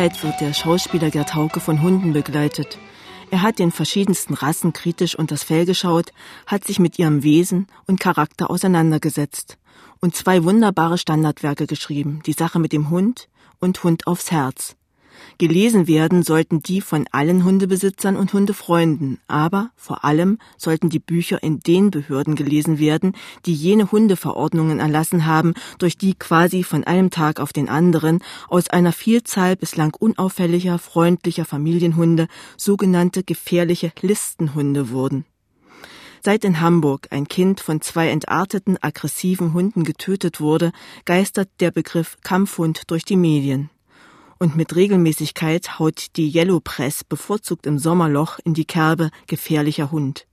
Kindheit 0.00 0.24
wird 0.24 0.40
der 0.40 0.54
Schauspieler 0.54 1.10
Gerd 1.10 1.34
Hauke 1.34 1.60
von 1.60 1.82
Hunden 1.82 2.14
begleitet. 2.14 2.78
Er 3.30 3.42
hat 3.42 3.58
den 3.58 3.70
verschiedensten 3.70 4.32
Rassen 4.32 4.72
kritisch 4.72 5.14
unters 5.14 5.42
Fell 5.42 5.66
geschaut, 5.66 6.14
hat 6.46 6.64
sich 6.64 6.78
mit 6.78 6.98
ihrem 6.98 7.22
Wesen 7.22 7.66
und 7.86 8.00
Charakter 8.00 8.48
auseinandergesetzt 8.48 9.58
und 10.00 10.16
zwei 10.16 10.42
wunderbare 10.42 10.96
Standardwerke 10.96 11.66
geschrieben, 11.66 12.22
Die 12.24 12.32
Sache 12.32 12.58
mit 12.58 12.72
dem 12.72 12.88
Hund 12.88 13.28
und 13.58 13.84
Hund 13.84 14.06
aufs 14.06 14.30
Herz. 14.30 14.74
Gelesen 15.38 15.86
werden 15.86 16.22
sollten 16.22 16.62
die 16.62 16.80
von 16.80 17.06
allen 17.12 17.44
Hundebesitzern 17.44 18.16
und 18.16 18.32
Hundefreunden, 18.32 19.18
aber 19.26 19.70
vor 19.74 20.04
allem 20.04 20.38
sollten 20.56 20.90
die 20.90 20.98
Bücher 20.98 21.42
in 21.42 21.60
den 21.60 21.90
Behörden 21.90 22.34
gelesen 22.34 22.78
werden, 22.78 23.14
die 23.46 23.54
jene 23.54 23.90
Hundeverordnungen 23.90 24.80
erlassen 24.80 25.26
haben, 25.26 25.54
durch 25.78 25.96
die 25.96 26.14
quasi 26.14 26.62
von 26.62 26.84
einem 26.84 27.10
Tag 27.10 27.40
auf 27.40 27.52
den 27.52 27.68
anderen 27.68 28.20
aus 28.48 28.68
einer 28.68 28.92
Vielzahl 28.92 29.56
bislang 29.56 29.94
unauffälliger, 29.98 30.78
freundlicher 30.78 31.44
Familienhunde 31.44 32.26
sogenannte 32.56 33.22
gefährliche 33.22 33.92
Listenhunde 34.02 34.90
wurden. 34.90 35.24
Seit 36.22 36.44
in 36.44 36.60
Hamburg 36.60 37.08
ein 37.10 37.28
Kind 37.28 37.60
von 37.60 37.80
zwei 37.80 38.10
entarteten, 38.10 38.76
aggressiven 38.82 39.54
Hunden 39.54 39.84
getötet 39.84 40.38
wurde, 40.38 40.72
geistert 41.06 41.48
der 41.60 41.70
Begriff 41.70 42.18
Kampfhund 42.22 42.82
durch 42.88 43.06
die 43.06 43.16
Medien 43.16 43.70
und 44.40 44.56
mit 44.56 44.74
Regelmäßigkeit 44.74 45.78
haut 45.78 46.16
die 46.16 46.34
Yellow 46.34 46.58
Press 46.58 47.04
bevorzugt 47.04 47.66
im 47.66 47.78
Sommerloch 47.78 48.40
in 48.42 48.54
die 48.54 48.64
Kerbe 48.64 49.10
gefährlicher 49.28 49.92
Hund. 49.92 50.26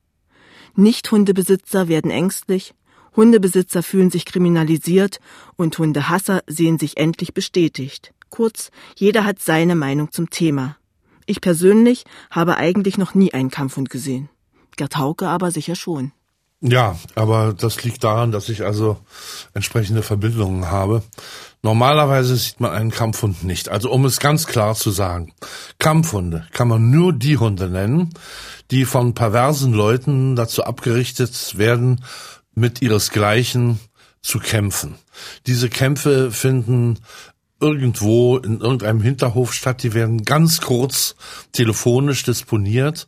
Nicht-Hundebesitzer 0.76 1.88
werden 1.88 2.10
ängstlich, 2.10 2.74
Hundebesitzer 3.16 3.84
fühlen 3.84 4.10
sich 4.10 4.26
kriminalisiert 4.26 5.20
und 5.58 5.78
Hundehasser 5.78 6.42
sehen 6.48 6.80
sich 6.80 6.98
endlich 6.98 7.34
bestätigt. 7.34 8.14
Kurz, 8.30 8.72
jeder 8.96 9.26
hat 9.26 9.40
seine 9.40 9.76
Meinung 9.76 10.12
zum 10.12 10.30
Thema. 10.30 10.78
Ich 11.26 11.42
persönlich 11.42 12.06
habe 12.32 12.58
eigentlich 12.58 12.98
noch 12.98 13.14
nie 13.14 13.34
einen 13.34 13.52
Kampfhund 13.52 13.90
gesehen. 13.90 14.30
Gerd 14.78 14.98
Hauke 14.98 15.28
aber 15.28 15.52
sicher 15.52 15.76
schon. 15.76 16.14
Ja, 16.62 16.98
aber 17.14 17.54
das 17.54 17.84
liegt 17.84 18.04
daran, 18.04 18.32
dass 18.32 18.50
ich 18.50 18.64
also 18.64 18.98
entsprechende 19.54 20.02
Verbindungen 20.02 20.72
habe. 20.72 21.04
Normalerweise 21.64 22.36
sieht 22.36 22.60
man 22.60 22.72
einen 22.72 22.92
Kampfhund 22.92 23.44
nicht. 23.44 23.70
Also 23.70 23.92
um 23.92 24.06
es 24.06 24.20
ganz 24.20 24.46
klar 24.48 24.76
zu 24.76 24.92
sagen, 24.92 25.34
Kampfhunde 25.80 26.48
kann 26.52 26.68
man 26.68 26.90
nur 26.90 27.14
die 27.14 27.38
Hunde 27.38 27.70
nennen, 27.70 28.14
die 28.72 28.86
von 28.86 29.14
perversen 29.14 29.74
Leuten 29.74 30.36
dazu 30.36 30.64
abgerichtet 30.64 31.58
werden, 31.58 32.04
mit 32.54 32.82
ihresgleichen 32.82 33.80
zu 34.22 34.40
kämpfen. 34.40 34.96
Diese 35.46 35.70
Kämpfe 35.70 36.32
finden 36.32 37.00
irgendwo 37.60 38.38
in 38.38 38.60
irgendeinem 38.60 39.02
Hinterhof 39.02 39.54
statt, 39.54 39.82
die 39.82 39.94
werden 39.94 40.24
ganz 40.24 40.62
kurz 40.62 41.16
telefonisch 41.54 42.24
disponiert 42.24 43.08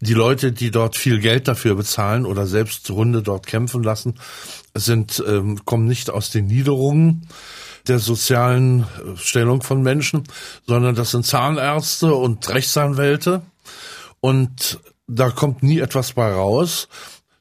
die 0.00 0.14
Leute, 0.14 0.52
die 0.52 0.70
dort 0.70 0.96
viel 0.96 1.20
Geld 1.20 1.48
dafür 1.48 1.74
bezahlen 1.74 2.26
oder 2.26 2.46
selbst 2.46 2.88
Hunde 2.90 3.22
dort 3.22 3.46
kämpfen 3.46 3.82
lassen, 3.82 4.18
sind 4.74 5.22
ähm, 5.26 5.64
kommen 5.64 5.86
nicht 5.86 6.10
aus 6.10 6.30
den 6.30 6.46
Niederungen 6.46 7.26
der 7.88 7.98
sozialen 7.98 8.82
äh, 8.82 9.16
Stellung 9.16 9.62
von 9.62 9.82
Menschen, 9.82 10.24
sondern 10.66 10.94
das 10.94 11.10
sind 11.10 11.26
Zahnärzte 11.26 12.14
und 12.14 12.48
Rechtsanwälte 12.48 13.42
und 14.20 14.80
da 15.06 15.30
kommt 15.30 15.62
nie 15.62 15.78
etwas 15.78 16.12
bei 16.12 16.32
raus. 16.32 16.88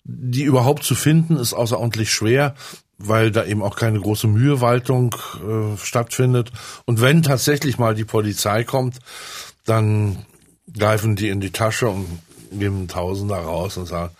Die 0.04 0.44
überhaupt 0.44 0.84
zu 0.84 0.94
finden 0.94 1.36
ist 1.36 1.54
außerordentlich 1.54 2.14
schwer, 2.14 2.54
weil 2.98 3.32
da 3.32 3.44
eben 3.44 3.64
auch 3.64 3.76
keine 3.76 4.00
große 4.00 4.28
Mühewaltung 4.28 5.16
äh, 5.42 5.78
stattfindet. 5.78 6.52
Und 6.86 7.02
wenn 7.02 7.24
tatsächlich 7.24 7.80
mal 7.80 7.96
die 7.96 8.06
Polizei 8.06 8.64
kommt, 8.64 9.00
dann 9.66 10.26
greifen 10.72 11.16
die 11.16 11.30
in 11.30 11.42
die 11.42 11.52
Tasche 11.52 11.90
und 11.90 12.06
nehmen 12.52 12.88
Tausender 12.88 13.38
raus 13.38 13.78
und 13.78 13.88
sagen, 13.88 14.14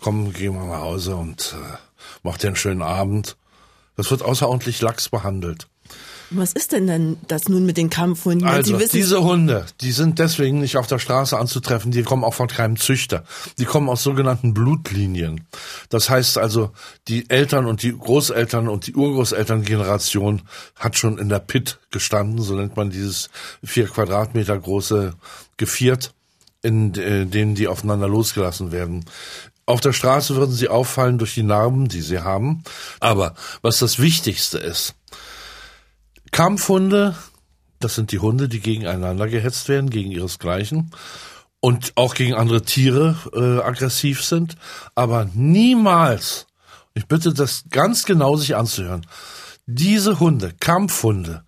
komm, 0.00 0.32
gehen 0.32 0.54
wir 0.54 0.64
nach 0.64 0.82
Hause 0.82 1.16
und 1.16 1.56
äh, 1.58 1.76
mach 2.22 2.38
dir 2.38 2.48
einen 2.48 2.56
schönen 2.56 2.82
Abend. 2.82 3.36
Das 3.96 4.10
wird 4.10 4.22
außerordentlich 4.22 4.80
lax 4.80 5.08
behandelt. 5.08 5.68
Was 6.30 6.52
ist 6.52 6.72
denn 6.72 6.86
denn 6.86 7.18
das 7.28 7.48
nun 7.48 7.66
mit 7.66 7.76
den 7.76 7.90
Kampfhunden? 7.90 8.48
Also 8.48 8.78
diese 8.78 9.22
Hunde, 9.22 9.66
die 9.82 9.92
sind 9.92 10.18
deswegen 10.18 10.58
nicht 10.58 10.76
auf 10.76 10.86
der 10.86 10.98
Straße 10.98 11.38
anzutreffen, 11.38 11.92
die 11.92 12.02
kommen 12.02 12.24
auch 12.24 12.34
von 12.34 12.48
keinem 12.48 12.76
Züchter. 12.76 13.24
Die 13.58 13.64
kommen 13.64 13.88
aus 13.88 14.02
sogenannten 14.02 14.54
Blutlinien. 14.54 15.46
Das 15.90 16.08
heißt 16.08 16.38
also, 16.38 16.70
die 17.08 17.28
Eltern 17.28 17.66
und 17.66 17.82
die 17.82 17.96
Großeltern 17.96 18.68
und 18.68 18.86
die 18.86 18.94
Urgroßelterngeneration 18.94 20.42
hat 20.76 20.96
schon 20.96 21.18
in 21.18 21.28
der 21.28 21.40
Pit 21.40 21.78
gestanden, 21.90 22.40
so 22.40 22.54
nennt 22.54 22.76
man 22.76 22.90
dieses 22.90 23.28
vier 23.62 23.86
Quadratmeter 23.86 24.58
große 24.58 25.14
Geviert 25.56 26.14
in 26.62 26.94
äh, 26.94 27.26
denen 27.26 27.54
die 27.54 27.68
aufeinander 27.68 28.08
losgelassen 28.08 28.72
werden. 28.72 29.04
Auf 29.66 29.80
der 29.80 29.92
Straße 29.92 30.36
würden 30.36 30.54
sie 30.54 30.68
auffallen 30.68 31.18
durch 31.18 31.34
die 31.34 31.42
Narben, 31.42 31.88
die 31.88 32.02
sie 32.02 32.20
haben. 32.20 32.62
Aber 33.00 33.34
was 33.62 33.78
das 33.78 33.98
Wichtigste 33.98 34.58
ist, 34.58 34.94
Kampfhunde, 36.32 37.14
das 37.80 37.94
sind 37.94 38.12
die 38.12 38.18
Hunde, 38.18 38.48
die 38.48 38.60
gegeneinander 38.60 39.28
gehetzt 39.28 39.68
werden, 39.68 39.90
gegen 39.90 40.10
ihresgleichen 40.10 40.90
und 41.60 41.92
auch 41.94 42.14
gegen 42.14 42.34
andere 42.34 42.62
Tiere 42.62 43.16
äh, 43.32 43.62
aggressiv 43.62 44.22
sind, 44.22 44.56
aber 44.94 45.30
niemals, 45.32 46.46
ich 46.92 47.06
bitte 47.06 47.32
das 47.32 47.64
ganz 47.70 48.04
genau 48.04 48.36
sich 48.36 48.56
anzuhören, 48.56 49.06
diese 49.66 50.20
Hunde, 50.20 50.52
Kampfhunde, 50.60 51.44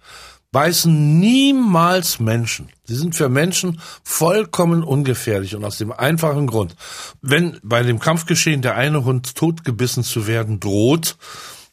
beißen 0.56 1.20
niemals 1.20 2.18
Menschen. 2.18 2.70
Sie 2.84 2.94
sind 2.94 3.14
für 3.14 3.28
Menschen 3.28 3.78
vollkommen 4.02 4.84
ungefährlich 4.84 5.54
und 5.54 5.66
aus 5.66 5.76
dem 5.76 5.92
einfachen 5.92 6.46
Grund, 6.46 6.76
wenn 7.20 7.58
bei 7.62 7.82
dem 7.82 7.98
Kampfgeschehen 7.98 8.62
der 8.62 8.74
eine 8.74 9.04
Hund 9.04 9.34
totgebissen 9.34 10.02
zu 10.02 10.26
werden 10.26 10.58
droht, 10.58 11.18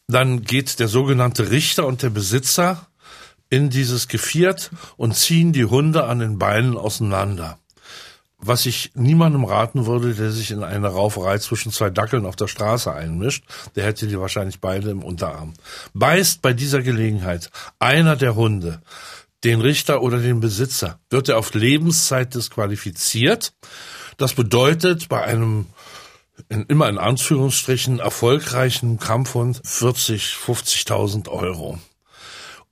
dann 0.10 0.42
geht 0.42 0.80
der 0.82 0.90
sogenannte 0.90 1.50
Richter 1.50 1.88
und 1.88 2.02
der 2.04 2.10
Besitzer 2.10 2.88
in 3.50 3.70
dieses 3.70 4.10
Geviert 4.10 4.70
und 4.98 5.16
ziehen 5.16 5.54
die 5.54 5.64
Hunde 5.64 6.04
an 6.04 6.20
den 6.20 6.38
Beinen 6.38 6.76
auseinander 6.76 7.60
was 8.46 8.66
ich 8.66 8.92
niemandem 8.96 9.46
raten 9.46 9.86
würde, 9.86 10.14
der 10.14 10.32
sich 10.32 10.52
in 10.52 10.64
eine 10.64 10.88
Rauferei 10.88 11.38
zwischen 11.38 11.72
zwei 11.72 11.90
Dackeln 11.90 12.26
auf 12.26 12.36
der 12.36 12.48
Straße 12.48 12.94
einmischt, 12.94 13.44
der 13.76 13.86
hätte 13.86 14.08
die 14.08 14.20
wahrscheinlich 14.20 14.60
beide 14.60 14.90
im 14.90 15.04
Unterarm. 15.04 15.54
Beißt 15.94 16.42
bei 16.42 16.54
dieser 16.54 16.82
Gelegenheit 16.82 17.50
einer 17.80 18.16
der 18.16 18.36
Hunde 18.36 18.82
den 19.44 19.62
Richter 19.62 20.02
oder 20.02 20.20
den 20.20 20.40
Besitzer, 20.40 21.00
wird 21.10 21.30
er 21.30 21.38
auf 21.38 21.54
Lebenszeit 21.54 22.34
disqualifiziert. 22.34 23.54
Das 24.18 24.34
bedeutet 24.34 25.10
bei 25.10 25.22
einem 25.22 25.68
in, 26.50 26.64
immer 26.68 26.90
in 26.90 26.98
Anführungsstrichen 26.98 28.00
erfolgreichen 28.00 29.00
Kampfhund 29.00 29.62
40, 29.64 30.36
50.000 30.46 31.30
Euro. 31.30 31.80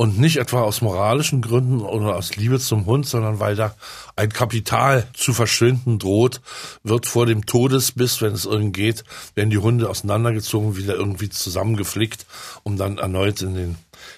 Und 0.02 0.18
nicht 0.18 0.38
etwa 0.38 0.62
aus 0.62 0.82
moralischen 0.82 1.44
Gründen 1.44 1.82
oder 1.82 2.16
aus 2.16 2.36
Liebe 2.36 2.60
zum 2.60 2.88
Hund, 2.88 3.06
sondern 3.06 3.40
weil 3.40 3.56
da 3.56 3.76
ein 4.16 4.30
Kapital 4.30 5.06
zu 5.14 5.32
verschwinden 5.32 6.00
droht, 6.00 6.42
wird 6.82 7.06
vor 7.06 7.28
dem 7.28 7.46
Todesbiss, 7.46 8.20
wenn 8.20 8.34
es 8.34 8.46
irgend 8.46 8.74
geht, 8.76 9.04
werden 9.36 9.52
die 9.52 9.60
Hunde 9.60 9.88
auseinandergezogen, 9.88 10.76
wieder 10.76 10.96
irgendwie 10.96 11.30
zusammengeflickt, 11.30 12.26
um 12.64 12.78
dann 12.78 12.98
erneut 12.98 13.44
in 13.44 13.54
den 13.54 13.76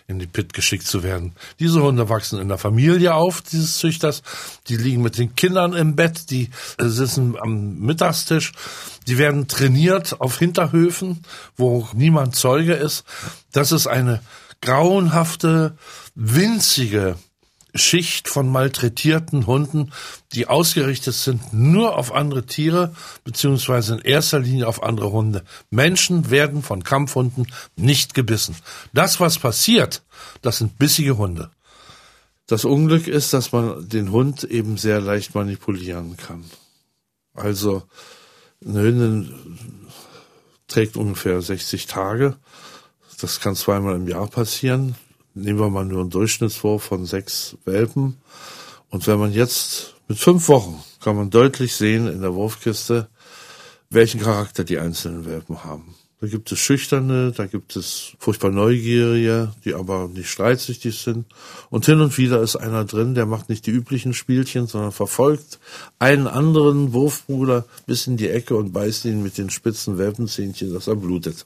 in 0.08 0.20
die 0.20 0.28
Pit 0.28 0.54
geschickt 0.54 0.88
zu 0.88 1.04
werden. 1.04 1.34
Diese 1.60 1.84
Hunde 1.84 2.08
wachsen 2.08 2.40
in 2.40 2.48
der 2.48 2.58
Familie 2.58 3.16
auf, 3.16 3.42
dieses 3.42 3.80
Züchters. 3.80 4.24
Die 4.70 4.78
liegen 4.78 5.02
mit 5.02 5.18
den 5.18 5.36
Kindern 5.36 5.74
im 5.74 5.98
Bett, 5.98 6.30
die 6.30 6.50
sitzen 6.80 7.36
am 7.38 7.80
Mittagstisch. 7.80 8.54
Die 9.08 9.18
werden 9.18 9.50
trainiert 9.50 10.22
auf 10.22 10.40
Hinterhöfen, 10.40 11.26
wo 11.58 11.90
niemand 11.94 12.38
Zeuge 12.38 12.72
ist. 12.72 13.04
Das 13.52 13.74
ist 13.74 13.88
eine 13.88 14.22
grauenhafte, 14.64 15.78
winzige 16.16 17.18
Schicht 17.76 18.30
von 18.30 18.50
malträtierten 18.50 19.46
Hunden, 19.46 19.92
die 20.32 20.48
ausgerichtet 20.48 21.16
sind 21.16 21.54
nur 21.54 21.98
auf 21.98 22.14
andere 22.14 22.46
Tiere, 22.46 22.96
beziehungsweise 23.24 23.96
in 23.96 24.00
erster 24.00 24.40
Linie 24.40 24.68
auf 24.68 24.84
andere 24.84 25.12
Hunde. 25.12 25.44
Menschen 25.70 26.30
werden 26.30 26.64
von 26.64 26.84
Kampfhunden 26.84 27.48
nicht 27.76 28.14
gebissen. 28.14 28.56
Das, 28.94 29.20
was 29.20 29.40
passiert, 29.40 30.04
das 30.42 30.60
sind 30.60 30.78
bissige 30.78 31.18
Hunde. 31.18 31.50
Das 32.48 32.64
Unglück 32.64 33.08
ist, 33.08 33.34
dass 33.34 33.52
man 33.52 33.90
den 33.90 34.12
Hund 34.12 34.44
eben 34.44 34.78
sehr 34.78 35.02
leicht 35.02 35.36
manipulieren 35.36 36.16
kann. 36.16 36.44
Also 37.34 37.84
eine 38.64 38.82
Hündin 38.82 39.34
trägt 40.68 40.96
ungefähr 40.96 41.42
60 41.42 41.88
Tage. 41.88 42.38
Das 43.24 43.40
kann 43.40 43.56
zweimal 43.56 43.96
im 43.96 44.10
Jahr 44.10 44.28
passieren. 44.28 44.96
Nehmen 45.34 45.58
wir 45.58 45.70
mal 45.70 45.86
nur 45.86 46.02
einen 46.02 46.10
Durchschnittswurf 46.10 46.84
von 46.84 47.06
sechs 47.06 47.56
Welpen. 47.64 48.18
Und 48.90 49.08
wenn 49.08 49.18
man 49.18 49.32
jetzt 49.32 49.96
mit 50.10 50.20
fünf 50.20 50.50
Wochen 50.50 50.84
kann 51.00 51.16
man 51.16 51.30
deutlich 51.30 51.74
sehen 51.74 52.08
in 52.08 52.20
der 52.20 52.36
Wurfkiste, 52.36 53.08
welchen 53.90 54.20
Charakter 54.20 54.66
die 54.66 54.78
einzelnen 54.78 55.26
Welpen 55.26 55.64
haben. 55.64 55.96
Da 56.20 56.28
gibt 56.28 56.52
es 56.52 56.60
Schüchterne, 56.60 57.32
da 57.32 57.46
gibt 57.46 57.78
es 57.78 58.12
furchtbar 58.20 58.52
Neugierige, 58.52 59.54
die 59.64 59.74
aber 59.74 60.10
nicht 60.10 60.30
streitsüchtig 60.30 61.00
sind. 61.00 61.26
Und 61.70 61.86
hin 61.86 62.02
und 62.02 62.18
wieder 62.18 62.42
ist 62.42 62.58
einer 62.58 62.84
drin, 62.84 63.16
der 63.16 63.26
macht 63.26 63.48
nicht 63.48 63.66
die 63.68 63.72
üblichen 63.72 64.14
Spielchen, 64.14 64.68
sondern 64.68 64.92
verfolgt 64.92 65.60
einen 65.98 66.28
anderen 66.28 66.92
Wurfbruder 66.92 67.64
bis 67.86 68.06
in 68.06 68.18
die 68.18 68.30
Ecke 68.30 68.58
und 68.58 68.74
beißt 68.74 69.06
ihn 69.06 69.24
mit 69.24 69.38
den 69.38 69.50
spitzen 69.50 69.98
Welpenzähnchen, 69.98 70.74
dass 70.74 70.88
er 70.88 70.98
blutet. 70.98 71.46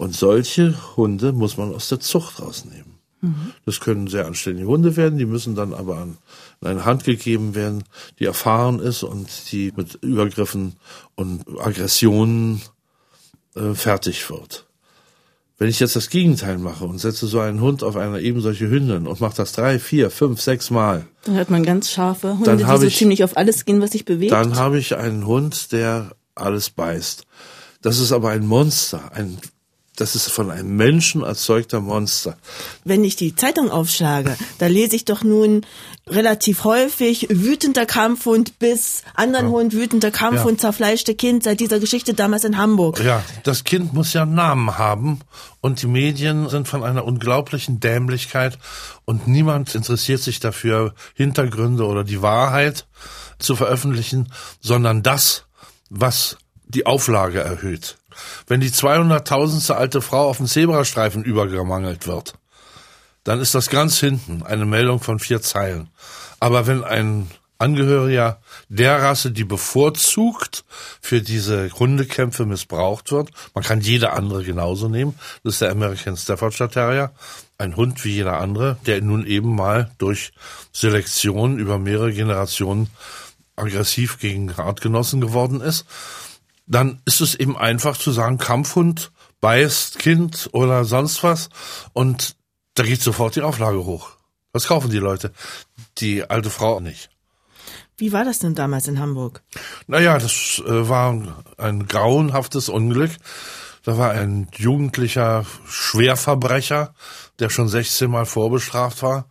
Und 0.00 0.16
solche 0.16 0.74
Hunde 0.96 1.34
muss 1.34 1.58
man 1.58 1.74
aus 1.74 1.90
der 1.90 2.00
Zucht 2.00 2.40
rausnehmen. 2.40 2.94
Mhm. 3.20 3.52
Das 3.66 3.80
können 3.80 4.06
sehr 4.06 4.24
anständige 4.24 4.66
Hunde 4.66 4.96
werden, 4.96 5.18
die 5.18 5.26
müssen 5.26 5.54
dann 5.54 5.74
aber 5.74 5.98
an 5.98 6.16
in 6.62 6.68
eine 6.68 6.86
Hand 6.86 7.04
gegeben 7.04 7.54
werden, 7.54 7.84
die 8.18 8.24
erfahren 8.24 8.80
ist 8.80 9.02
und 9.02 9.28
die 9.52 9.74
mit 9.76 9.96
Übergriffen 9.96 10.76
und 11.16 11.44
Aggressionen 11.60 12.62
äh, 13.54 13.74
fertig 13.74 14.30
wird. 14.30 14.66
Wenn 15.58 15.68
ich 15.68 15.80
jetzt 15.80 15.96
das 15.96 16.08
Gegenteil 16.08 16.56
mache 16.56 16.86
und 16.86 16.98
setze 16.98 17.26
so 17.26 17.38
einen 17.38 17.60
Hund 17.60 17.82
auf 17.82 17.96
eine 17.96 18.22
eben 18.22 18.40
solche 18.40 18.70
Hündin 18.70 19.06
und 19.06 19.20
mache 19.20 19.36
das 19.36 19.52
drei, 19.52 19.78
vier, 19.78 20.08
fünf, 20.10 20.40
sechs 20.40 20.70
Mal. 20.70 21.06
Dann 21.24 21.36
hat 21.36 21.50
man 21.50 21.62
ganz 21.62 21.90
scharfe 21.90 22.38
Hunde, 22.38 22.56
die 22.56 22.64
so 22.64 22.82
ich, 22.84 22.96
ziemlich 22.96 23.22
auf 23.22 23.36
alles 23.36 23.66
gehen, 23.66 23.82
was 23.82 23.90
sich 23.90 24.06
bewegt. 24.06 24.32
Dann 24.32 24.56
habe 24.56 24.78
ich 24.78 24.96
einen 24.96 25.26
Hund, 25.26 25.72
der 25.72 26.12
alles 26.34 26.70
beißt. 26.70 27.26
Das 27.82 27.98
ist 27.98 28.12
aber 28.12 28.30
ein 28.30 28.46
Monster, 28.46 29.12
ein 29.12 29.36
das 30.00 30.14
ist 30.14 30.30
von 30.30 30.50
einem 30.50 30.76
Menschen 30.76 31.22
erzeugter 31.22 31.80
Monster. 31.80 32.36
Wenn 32.84 33.04
ich 33.04 33.16
die 33.16 33.36
Zeitung 33.36 33.70
aufschlage, 33.70 34.34
da 34.58 34.66
lese 34.66 34.96
ich 34.96 35.04
doch 35.04 35.22
nun 35.22 35.66
relativ 36.08 36.64
häufig 36.64 37.26
wütender 37.28 37.84
Kampfhund 37.84 38.58
bis 38.58 39.02
anderen 39.14 39.46
ja. 39.46 39.52
Hund, 39.52 39.74
wütender 39.74 40.10
Kampfhund, 40.10 40.58
ja. 40.58 40.68
zerfleischte 40.68 41.14
Kind 41.14 41.44
seit 41.44 41.60
dieser 41.60 41.78
Geschichte 41.80 42.14
damals 42.14 42.44
in 42.44 42.56
Hamburg. 42.56 42.98
Ja, 43.04 43.22
das 43.44 43.64
Kind 43.64 43.92
muss 43.92 44.14
ja 44.14 44.22
einen 44.22 44.34
Namen 44.34 44.78
haben 44.78 45.20
und 45.60 45.82
die 45.82 45.86
Medien 45.86 46.48
sind 46.48 46.66
von 46.66 46.82
einer 46.82 47.04
unglaublichen 47.04 47.78
Dämlichkeit 47.78 48.58
und 49.04 49.28
niemand 49.28 49.74
interessiert 49.74 50.22
sich 50.22 50.40
dafür, 50.40 50.94
Hintergründe 51.14 51.84
oder 51.84 52.04
die 52.04 52.22
Wahrheit 52.22 52.86
zu 53.38 53.54
veröffentlichen, 53.54 54.32
sondern 54.60 55.02
das, 55.02 55.44
was 55.90 56.38
die 56.66 56.86
Auflage 56.86 57.40
erhöht 57.40 57.99
wenn 58.46 58.60
die 58.60 58.70
200.000. 58.70 59.72
alte 59.72 60.00
Frau 60.00 60.28
auf 60.28 60.38
dem 60.38 60.46
Zebrastreifen 60.46 61.24
übergemangelt 61.24 62.06
wird, 62.06 62.34
dann 63.24 63.40
ist 63.40 63.54
das 63.54 63.70
ganz 63.70 63.98
hinten 63.98 64.42
eine 64.42 64.66
Meldung 64.66 65.00
von 65.00 65.18
vier 65.18 65.42
Zeilen. 65.42 65.90
Aber 66.38 66.66
wenn 66.66 66.84
ein 66.84 67.30
Angehöriger 67.60 68.40
der 68.70 69.02
Rasse, 69.02 69.30
die 69.32 69.44
bevorzugt 69.44 70.64
für 71.02 71.20
diese 71.20 71.70
Hundekämpfe 71.70 72.46
missbraucht 72.46 73.12
wird, 73.12 73.30
man 73.54 73.62
kann 73.62 73.82
jede 73.82 74.12
andere 74.12 74.42
genauso 74.44 74.88
nehmen, 74.88 75.18
das 75.44 75.54
ist 75.54 75.62
der 75.62 75.70
American 75.70 76.16
Staffordshire 76.16 76.70
Terrier, 76.70 77.12
ein 77.58 77.76
Hund 77.76 78.02
wie 78.04 78.12
jeder 78.12 78.40
andere, 78.40 78.78
der 78.86 79.02
nun 79.02 79.26
eben 79.26 79.54
mal 79.54 79.90
durch 79.98 80.32
Selektion 80.72 81.58
über 81.58 81.78
mehrere 81.78 82.14
Generationen 82.14 82.88
aggressiv 83.56 84.18
gegen 84.18 84.50
Artgenossen 84.52 85.20
geworden 85.20 85.60
ist 85.60 85.84
dann 86.70 87.02
ist 87.04 87.20
es 87.20 87.34
eben 87.34 87.58
einfach 87.58 87.96
zu 87.96 88.12
sagen, 88.12 88.38
Kampfhund 88.38 89.10
beißt 89.40 89.98
Kind 89.98 90.48
oder 90.52 90.84
sonst 90.84 91.22
was 91.24 91.50
und 91.92 92.36
da 92.74 92.84
geht 92.84 93.02
sofort 93.02 93.34
die 93.34 93.42
Auflage 93.42 93.84
hoch. 93.84 94.12
Was 94.52 94.68
kaufen 94.68 94.90
die 94.90 94.98
Leute? 94.98 95.32
Die 95.98 96.28
alte 96.28 96.48
Frau 96.48 96.80
nicht. 96.80 97.10
Wie 97.96 98.12
war 98.12 98.24
das 98.24 98.38
denn 98.38 98.54
damals 98.54 98.86
in 98.88 99.00
Hamburg? 99.00 99.42
Naja, 99.86 100.18
das 100.18 100.62
äh, 100.64 100.88
war 100.88 101.36
ein 101.58 101.86
grauenhaftes 101.86 102.68
Unglück. 102.68 103.10
Da 103.82 103.98
war 103.98 104.12
ein 104.12 104.48
jugendlicher 104.56 105.44
Schwerverbrecher, 105.66 106.94
der 107.40 107.50
schon 107.50 107.68
16 107.68 108.10
Mal 108.10 108.26
vorbestraft 108.26 109.02
war, 109.02 109.28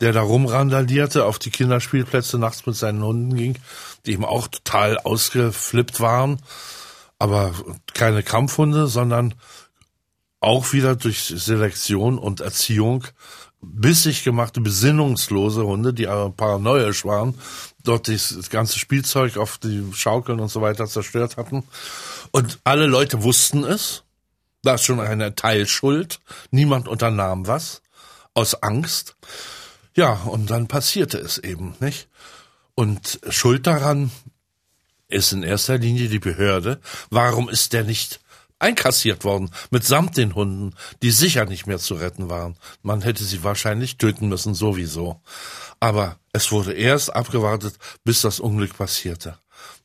der 0.00 0.12
da 0.12 0.20
rumrandalierte, 0.20 1.24
auf 1.24 1.38
die 1.38 1.50
Kinderspielplätze 1.50 2.38
nachts 2.38 2.66
mit 2.66 2.76
seinen 2.76 3.02
Hunden 3.02 3.34
ging, 3.34 3.58
die 4.04 4.12
ihm 4.12 4.24
auch 4.24 4.48
total 4.48 4.98
ausgeflippt 4.98 6.00
waren 6.00 6.40
aber 7.22 7.52
keine 7.94 8.24
Kampfhunde, 8.24 8.88
sondern 8.88 9.34
auch 10.40 10.72
wieder 10.72 10.96
durch 10.96 11.32
Selektion 11.36 12.18
und 12.18 12.40
Erziehung 12.40 13.04
bissig 13.60 14.24
gemachte, 14.24 14.60
besinnungslose 14.60 15.64
Hunde, 15.64 15.94
die 15.94 16.08
aber 16.08 16.30
paranoisch 16.30 17.04
waren, 17.04 17.38
dort 17.84 18.08
das 18.08 18.50
ganze 18.50 18.76
Spielzeug 18.80 19.36
auf 19.36 19.58
die 19.58 19.84
Schaukeln 19.94 20.40
und 20.40 20.48
so 20.48 20.62
weiter 20.62 20.88
zerstört 20.88 21.36
hatten. 21.36 21.62
Und 22.32 22.58
alle 22.64 22.86
Leute 22.86 23.22
wussten 23.22 23.62
es. 23.62 24.02
Da 24.64 24.74
ist 24.74 24.84
schon 24.84 24.98
eine 24.98 25.36
Teilschuld. 25.36 26.18
Niemand 26.50 26.88
unternahm 26.88 27.46
was. 27.46 27.82
Aus 28.34 28.64
Angst. 28.64 29.14
Ja, 29.94 30.14
und 30.24 30.50
dann 30.50 30.66
passierte 30.66 31.18
es 31.18 31.38
eben, 31.38 31.76
nicht? 31.78 32.08
Und 32.74 33.20
Schuld 33.28 33.68
daran 33.68 34.10
ist 35.12 35.32
in 35.32 35.42
erster 35.42 35.78
Linie 35.78 36.08
die 36.08 36.18
Behörde. 36.18 36.80
Warum 37.10 37.48
ist 37.48 37.72
der 37.72 37.84
nicht 37.84 38.20
einkassiert 38.62 39.24
worden, 39.24 39.50
mitsamt 39.70 40.16
den 40.16 40.34
Hunden, 40.34 40.74
die 41.02 41.10
sicher 41.10 41.44
nicht 41.46 41.66
mehr 41.66 41.78
zu 41.78 41.94
retten 41.94 42.30
waren. 42.30 42.56
Man 42.82 43.02
hätte 43.02 43.24
sie 43.24 43.42
wahrscheinlich 43.42 43.98
töten 43.98 44.28
müssen, 44.28 44.54
sowieso. 44.54 45.20
Aber 45.80 46.16
es 46.32 46.52
wurde 46.52 46.72
erst 46.72 47.14
abgewartet, 47.14 47.74
bis 48.04 48.22
das 48.22 48.38
Unglück 48.38 48.78
passierte. 48.78 49.36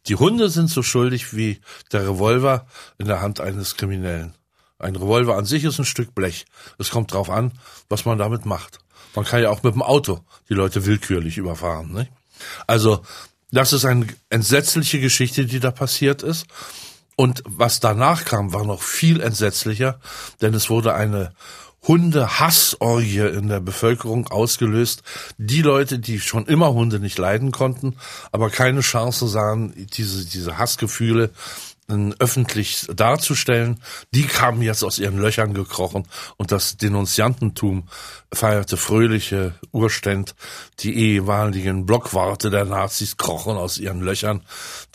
Die 0.05 0.15
Hunde 0.15 0.49
sind 0.49 0.69
so 0.69 0.83
schuldig 0.83 1.35
wie 1.35 1.59
der 1.91 2.07
Revolver 2.07 2.67
in 2.99 3.07
der 3.07 3.21
Hand 3.21 3.41
eines 3.41 3.75
Kriminellen. 3.75 4.35
Ein 4.79 4.95
Revolver 4.95 5.35
an 5.35 5.45
sich 5.45 5.63
ist 5.63 5.79
ein 5.79 5.85
Stück 5.85 6.13
Blech. 6.13 6.45
Es 6.77 6.91
kommt 6.91 7.11
drauf 7.11 7.31
an, 7.31 7.53
was 7.89 8.05
man 8.05 8.19
damit 8.19 8.45
macht. 8.45 8.77
Man 9.15 9.25
kann 9.25 9.41
ja 9.41 9.49
auch 9.49 9.63
mit 9.63 9.73
dem 9.73 9.81
Auto 9.81 10.19
die 10.49 10.53
Leute 10.53 10.85
willkürlich 10.85 11.37
überfahren. 11.37 11.91
Ne? 11.91 12.07
Also 12.67 13.01
das 13.51 13.73
ist 13.73 13.85
eine 13.85 14.07
entsetzliche 14.29 14.99
Geschichte, 14.99 15.45
die 15.45 15.59
da 15.59 15.71
passiert 15.71 16.23
ist. 16.23 16.47
Und 17.15 17.43
was 17.45 17.79
danach 17.79 18.25
kam, 18.25 18.53
war 18.53 18.63
noch 18.63 18.81
viel 18.81 19.21
entsetzlicher, 19.21 19.99
denn 20.41 20.53
es 20.53 20.69
wurde 20.69 20.93
eine 20.93 21.31
Hunde-Hassorgie 21.87 23.19
in 23.19 23.47
der 23.47 23.59
Bevölkerung 23.59 24.27
ausgelöst. 24.27 25.03
Die 25.37 25.61
Leute, 25.61 25.99
die 25.99 26.19
schon 26.19 26.45
immer 26.45 26.73
Hunde 26.73 26.99
nicht 26.99 27.17
leiden 27.17 27.51
konnten, 27.51 27.95
aber 28.31 28.49
keine 28.49 28.81
Chance 28.81 29.27
sahen, 29.27 29.73
diese, 29.93 30.25
diese 30.25 30.57
Hassgefühle 30.57 31.31
öffentlich 32.19 32.85
darzustellen, 32.93 33.79
die 34.13 34.23
kamen 34.23 34.61
jetzt 34.61 34.83
aus 34.83 34.99
ihren 34.99 35.19
Löchern 35.19 35.53
gekrochen 35.53 36.05
und 36.35 36.51
das 36.51 36.75
Denunziantentum 36.75 37.87
feierte 38.33 38.75
fröhliche 38.75 39.55
Urständ. 39.71 40.35
Die 40.79 40.93
ehemaligen 40.95 41.85
Blockwarte 41.85 42.49
der 42.49 42.65
Nazis 42.65 43.15
krochen 43.15 43.55
aus 43.55 43.77
ihren 43.77 44.01
Löchern, 44.01 44.41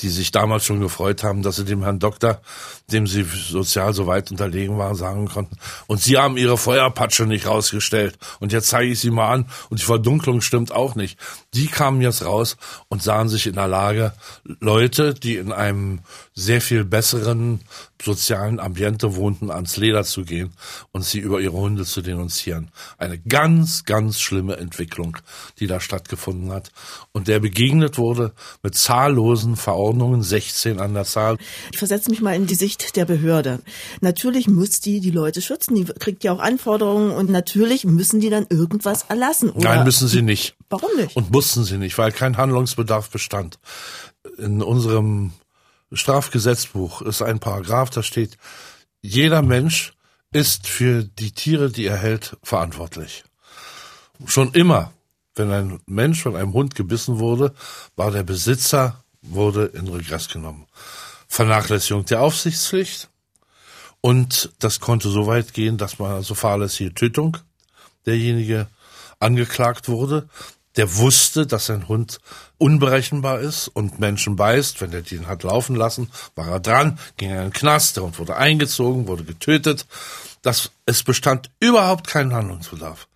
die 0.01 0.11
sich 0.11 0.33
damals 0.33 0.67
schon 0.67 0.81
gefreut 0.81 1.25
haben, 1.25 1.43
dass 1.43 1.57
sie 1.57 1.65
dem 1.65 1.83
Herrn 1.83 1.99
Doktor, 1.99 2.43
dem 2.91 3.07
sie 3.07 3.23
sozial 3.23 3.95
so 3.95 4.07
weit 4.07 4.31
unterlegen 4.31 4.77
waren, 4.77 4.95
sagen 4.95 5.29
konnten. 5.29 5.57
Und 5.87 6.03
sie 6.03 6.19
haben 6.19 6.37
ihre 6.37 6.59
Feuerpatsche 6.59 7.25
nicht 7.25 7.47
rausgestellt. 7.47 8.19
Und 8.39 8.53
jetzt 8.53 8.69
zeige 8.69 8.93
ich 8.93 9.01
sie 9.01 9.11
mal 9.11 9.33
an. 9.33 9.47
Und 9.71 9.81
die 9.81 9.87
Verdunklung 9.87 10.43
stimmt 10.43 10.73
auch 10.73 10.95
nicht. 10.95 11.19
Die 11.55 11.69
kamen 11.69 12.03
jetzt 12.03 12.25
raus 12.25 12.59
und 12.89 13.03
sahen 13.03 13.31
sich 13.31 13.47
in 13.47 13.55
der 13.55 13.69
Lage, 13.69 14.13
Leute, 14.45 15.15
die 15.15 15.37
in 15.37 15.53
einem 15.53 16.01
sehr 16.35 16.61
viel 16.61 16.82
besseren 16.85 17.61
sozialen 18.03 18.59
Ambiente 18.61 19.17
wohnten, 19.17 19.51
ans 19.51 19.77
Leder 19.77 20.05
zu 20.05 20.25
gehen 20.25 20.51
und 20.93 21.05
sie 21.05 21.19
über 21.19 21.41
ihre 21.41 21.53
Hunde 21.53 21.85
zu 21.85 22.03
denunzieren. 22.03 22.71
Eine 22.99 23.19
ganz, 23.19 23.85
ganz 23.85 24.21
schlimme 24.21 24.57
Entwicklung, 24.57 25.19
die 25.59 25.67
da 25.67 25.81
stattgefunden 25.81 26.51
hat 26.53 26.73
und 27.13 27.29
der 27.29 27.41
begegnet 27.41 27.99
wurde 27.99 28.33
mit 28.63 28.75
zahllosen 28.75 29.57
Verordnungen, 29.57 30.23
16 30.23 30.81
an 30.81 30.95
der 30.95 31.05
Zahl. 31.05 31.39
Ich 31.71 31.79
versetze 31.79 32.11
mich 32.11 32.21
mal 32.21 32.35
in 32.35 32.47
die 32.47 32.55
Sicht 32.55 32.97
der 32.97 33.05
Behörde. 33.05 33.61
Natürlich 34.01 34.49
muss 34.49 34.81
die 34.81 35.01
die 35.01 35.11
Leute 35.11 35.43
schützen, 35.43 35.75
die 35.75 35.85
kriegt 35.85 36.25
ja 36.25 36.33
auch 36.33 36.41
Anforderungen 36.41 37.11
und 37.11 37.31
natürlich 37.31 37.85
müssen 37.85 38.21
die 38.21 38.31
dann 38.31 38.47
irgendwas 38.49 39.05
erlassen. 39.09 39.51
Oder? 39.51 39.77
Nein, 39.77 39.85
müssen 39.85 40.09
sie 40.09 40.23
nicht. 40.23 40.57
Warum 40.71 40.91
nicht? 40.97 41.17
Und 41.17 41.31
mussten 41.31 41.65
sie 41.65 41.79
nicht, 41.79 41.99
weil 41.99 42.13
kein 42.13 42.37
Handlungsbedarf 42.37 43.11
bestand. 43.11 43.59
In 44.39 44.63
unserem 44.63 45.33
Strafgesetzbuch 45.93 47.03
ist 47.03 47.23
ein 47.23 47.39
Paragraph, 47.39 47.91
da 47.91 48.03
steht, 48.03 48.39
jeder 49.01 49.43
Mensch 49.43 49.95
ist 50.33 50.67
für 50.67 51.05
die 51.05 51.33
Tiere, 51.33 51.71
die 51.71 51.87
er 51.87 51.97
hält, 51.97 52.37
verantwortlich. 52.43 53.25
Schon 54.27 54.53
immer, 54.55 54.93
wenn 55.35 55.51
ein 55.51 55.81
Mensch 55.87 56.23
von 56.23 56.37
einem 56.37 56.53
Hund 56.53 56.75
gebissen 56.75 57.19
wurde, 57.19 57.55
war 57.97 58.11
der 58.11 58.23
Besitzer 58.23 59.03
wurde 59.23 59.67
in 59.67 59.89
Regress 59.89 60.29
genommen. 60.29 60.67
Vernachlässigung 61.29 62.05
der 62.05 62.21
Aufsichtspflicht 62.21 63.09
und 64.01 64.53
das 64.59 64.81
konnte 64.81 65.09
so 65.09 65.27
weit 65.27 65.55
gehen, 65.55 65.79
dass 65.79 65.99
man 65.99 66.13
also 66.13 66.35
fahrlässige 66.35 66.93
Tötung 66.93 67.39
derjenige 68.05 68.67
angeklagt 69.21 69.89
wurde, 69.89 70.29
der 70.77 70.97
wusste, 70.97 71.47
dass 71.47 71.67
sein 71.67 71.89
Hund 71.89 72.21
unberechenbar 72.59 73.41
ist 73.41 73.69
und 73.69 74.01
Menschen 74.01 74.37
beißt. 74.37 74.81
Wenn 74.81 74.91
der 74.91 75.03
den 75.03 75.27
hat 75.27 75.43
laufen 75.43 75.77
lassen, 75.77 76.11
war 76.35 76.49
er 76.49 76.61
dran, 76.61 76.99
ging 77.17 77.31
er 77.31 77.45
in 77.45 77.51
den 77.51 77.53
Knast, 77.53 77.97
der 77.97 78.05
Hund 78.05 78.19
wurde 78.19 78.37
eingezogen, 78.37 79.07
wurde 79.07 79.25
getötet. 79.25 79.87
Das, 80.43 80.73
es 80.87 81.03
bestand 81.03 81.51
überhaupt 81.61 82.07
kein 82.07 82.33
Handlungsbedarf. 82.33 83.07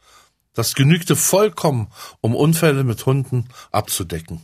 Das 0.54 0.74
genügte 0.74 1.16
vollkommen, 1.16 1.88
um 2.20 2.34
Unfälle 2.34 2.84
mit 2.84 3.04
Hunden 3.04 3.48
abzudecken. 3.72 4.42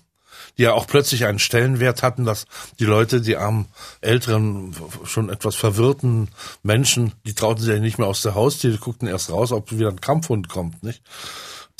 Die 0.58 0.62
ja 0.62 0.74
auch 0.74 0.86
plötzlich 0.86 1.24
einen 1.24 1.38
Stellenwert 1.38 2.02
hatten, 2.02 2.24
dass 2.24 2.44
die 2.78 2.84
Leute, 2.84 3.22
die 3.22 3.36
armen, 3.36 3.68
älteren, 4.02 4.76
schon 5.04 5.30
etwas 5.30 5.54
verwirrten 5.54 6.28
Menschen, 6.62 7.12
die 7.24 7.32
trauten 7.32 7.62
sich 7.62 7.72
ja 7.72 7.80
nicht 7.80 7.98
mehr 7.98 8.08
aus 8.08 8.20
der 8.20 8.34
Haustür, 8.34 8.72
die 8.72 8.78
guckten 8.78 9.08
erst 9.08 9.30
raus, 9.30 9.52
ob 9.52 9.72
wieder 9.72 9.88
ein 9.88 10.00
Kampfhund 10.00 10.50
kommt, 10.50 10.82
nicht? 10.82 11.02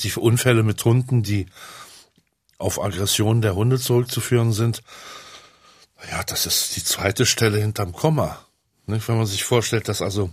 Die 0.03 0.13
Unfälle 0.13 0.63
mit 0.63 0.83
Hunden, 0.83 1.23
die 1.23 1.47
auf 2.57 2.81
Aggressionen 2.81 3.41
der 3.41 3.55
Hunde 3.55 3.79
zurückzuführen 3.79 4.53
sind, 4.53 4.83
ja, 6.11 6.23
das 6.23 6.45
ist 6.45 6.75
die 6.75 6.83
zweite 6.83 7.25
Stelle 7.25 7.57
hinterm 7.57 7.93
Komma. 7.93 8.45
Wenn 8.85 9.17
man 9.17 9.25
sich 9.25 9.43
vorstellt, 9.43 9.87
dass 9.87 10.01
also 10.01 10.29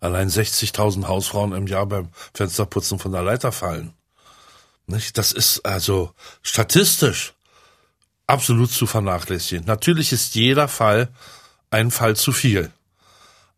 allein 0.00 0.28
60.000 0.28 1.08
Hausfrauen 1.08 1.52
im 1.52 1.66
Jahr 1.66 1.86
beim 1.86 2.10
Fensterputzen 2.34 2.98
von 2.98 3.12
der 3.12 3.22
Leiter 3.22 3.52
fallen. 3.52 3.94
Das 4.86 5.32
ist 5.32 5.64
also 5.64 6.12
statistisch 6.42 7.34
absolut 8.26 8.70
zu 8.70 8.86
vernachlässigen. 8.86 9.66
Natürlich 9.66 10.12
ist 10.12 10.34
jeder 10.34 10.68
Fall 10.68 11.08
ein 11.70 11.90
Fall 11.90 12.14
zu 12.16 12.32
viel. 12.32 12.70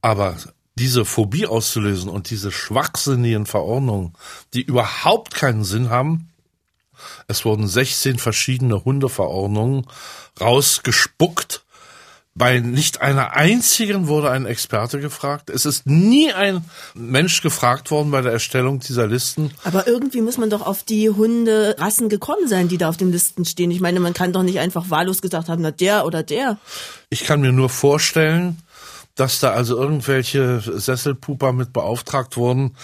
Aber 0.00 0.37
diese 0.78 1.04
Phobie 1.04 1.47
auszulösen 1.47 2.08
und 2.08 2.30
diese 2.30 2.50
schwachsinnigen 2.52 3.47
Verordnungen, 3.47 4.14
die 4.54 4.62
überhaupt 4.62 5.35
keinen 5.35 5.64
Sinn 5.64 5.90
haben, 5.90 6.28
es 7.26 7.44
wurden 7.44 7.68
16 7.68 8.18
verschiedene 8.18 8.85
Hundeverordnungen 8.85 9.87
rausgespuckt, 10.40 11.64
bei 12.38 12.61
nicht 12.61 13.02
einer 13.02 13.32
einzigen 13.32 14.06
wurde 14.06 14.30
ein 14.30 14.47
Experte 14.47 15.00
gefragt. 15.00 15.50
Es 15.50 15.66
ist 15.66 15.87
nie 15.87 16.32
ein 16.32 16.64
Mensch 16.94 17.42
gefragt 17.42 17.90
worden 17.90 18.12
bei 18.12 18.23
der 18.23 18.32
Erstellung 18.32 18.78
dieser 18.78 19.08
Listen. 19.08 19.50
Aber 19.64 19.88
irgendwie 19.88 20.20
muss 20.20 20.38
man 20.38 20.49
doch 20.49 20.64
auf 20.64 20.85
die 20.85 21.11
Hunderassen 21.11 22.08
gekommen 22.08 22.47
sein, 22.47 22.68
die 22.68 22.78
da 22.78 22.88
auf 22.88 22.97
den 22.97 23.11
Listen 23.11 23.44
stehen. 23.44 23.73
Ich 23.73 23.80
meine, 23.80 23.99
man 23.99 24.14
kann 24.14 24.32
doch 24.32 24.44
nicht 24.44 24.61
einfach 24.61 24.88
wahllos 24.88 25.20
gesagt 25.20 25.49
haben, 25.49 25.62
na 25.62 25.73
der 25.73 26.06
oder 26.06 26.23
der. 26.23 26.58
Ich 27.11 27.25
kann 27.25 27.40
mir 27.40 27.50
nur 27.50 27.68
vorstellen, 27.68 28.58
dass 29.19 29.41
da 29.41 29.51
also 29.51 29.77
irgendwelche 29.77 30.61
Sesselpuper 30.61 31.53
mit 31.53 31.73
beauftragt 31.73 32.37
wurden, 32.37 32.77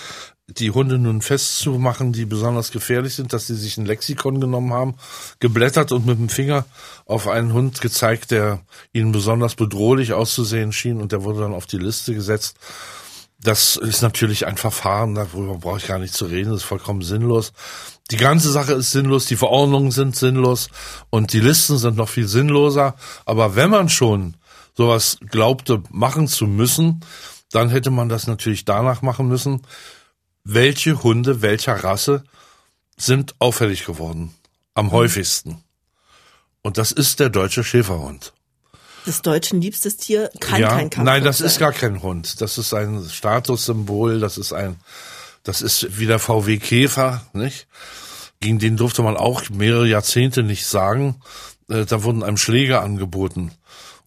die 0.49 0.73
Hunde 0.73 0.99
nun 0.99 1.23
festzumachen, 1.23 2.13
die 2.13 2.27
besonders 2.27 2.73
gefährlich 2.73 3.15
sind, 3.15 3.33
dass 3.33 3.47
sie 3.47 3.55
sich 3.55 3.79
ein 3.79 3.87
Lexikon 3.87 4.41
genommen 4.41 4.73
haben, 4.73 4.97
geblättert 5.39 5.93
und 5.93 6.07
mit 6.07 6.19
dem 6.19 6.29
Finger 6.29 6.67
auf 7.07 7.29
einen 7.29 7.53
Hund 7.53 7.81
gezeigt, 7.81 8.33
der 8.33 8.61
ihnen 8.93 9.13
besonders 9.13 9.55
bedrohlich 9.55 10.13
auszusehen 10.13 10.73
schien 10.73 11.01
und 11.01 11.13
der 11.13 11.23
wurde 11.23 11.41
dann 11.41 11.55
auf 11.55 11.67
die 11.67 11.79
Liste 11.79 12.15
gesetzt. 12.15 12.57
Das 13.41 13.77
ist 13.77 14.03
natürlich 14.03 14.47
ein 14.47 14.57
Verfahren, 14.57 15.15
darüber 15.15 15.55
brauche 15.55 15.79
ich 15.79 15.87
gar 15.87 15.99
nicht 16.01 16.15
zu 16.15 16.27
reden, 16.27 16.51
das 16.51 16.63
ist 16.63 16.69
vollkommen 16.69 17.03
sinnlos. 17.03 17.53
Die 18.11 18.17
ganze 18.17 18.51
Sache 18.51 18.73
ist 18.73 18.91
sinnlos, 18.91 19.27
die 19.27 19.37
Verordnungen 19.37 19.93
sind 19.93 20.17
sinnlos 20.17 20.69
und 21.11 21.33
die 21.33 21.41
Listen 21.41 21.79
sind 21.79 21.97
noch 21.97 22.09
viel 22.09 22.27
sinnloser. 22.27 22.97
Aber 23.25 23.55
wenn 23.55 23.71
man 23.71 23.89
schon 23.89 24.35
sowas 24.77 25.19
glaubte 25.31 25.83
machen 25.91 26.29
zu 26.29 26.47
müssen, 26.47 27.01
dann 27.51 27.71
hätte 27.71 27.91
man 27.91 28.09
das 28.09 28.27
natürlich 28.27 28.65
danach 28.65 29.03
machen 29.03 29.29
müssen, 29.29 29.63
welche 30.45 31.03
Hunde 31.03 31.43
welcher 31.43 31.83
Rasse 31.85 32.25
sind 32.97 33.35
auffällig 33.39 33.87
geworden. 33.87 34.35
Am 34.75 34.91
häufigsten. 34.91 35.63
Und 36.63 36.79
das 36.79 36.91
ist 36.93 37.21
der 37.21 37.29
deutsche 37.31 37.63
Schäferhund. 37.63 38.33
Das 39.07 39.23
deutschen 39.23 39.61
liebstes 39.61 39.99
Tier 39.99 40.31
kann 40.41 40.61
ja, 40.61 40.69
kein 40.69 40.79
Kampfhund 40.91 41.05
Nein, 41.05 41.25
das 41.25 41.39
sein. 41.39 41.47
ist 41.47 41.59
gar 41.59 41.73
kein 41.73 42.03
Hund. 42.03 42.41
Das 42.41 42.59
ist 42.59 42.73
ein 42.73 43.07
Statussymbol. 43.09 44.19
Das 44.19 44.39
ist 44.39 44.53
ein, 44.53 44.77
das 45.43 45.61
ist 45.63 45.99
wie 45.99 46.07
der 46.07 46.19
VW 46.19 46.57
Käfer, 46.59 47.25
nicht? 47.35 47.69
Gegen 48.41 48.59
den 48.59 48.77
durfte 48.77 49.03
man 49.03 49.17
auch 49.17 49.49
mehrere 49.51 49.87
Jahrzehnte 49.87 50.43
nicht 50.43 50.67
sagen. 50.67 51.21
Äh, 51.69 51.85
Da 51.85 52.03
wurden 52.03 52.23
einem 52.23 52.39
Schläge 52.39 52.81
angeboten. 52.81 53.53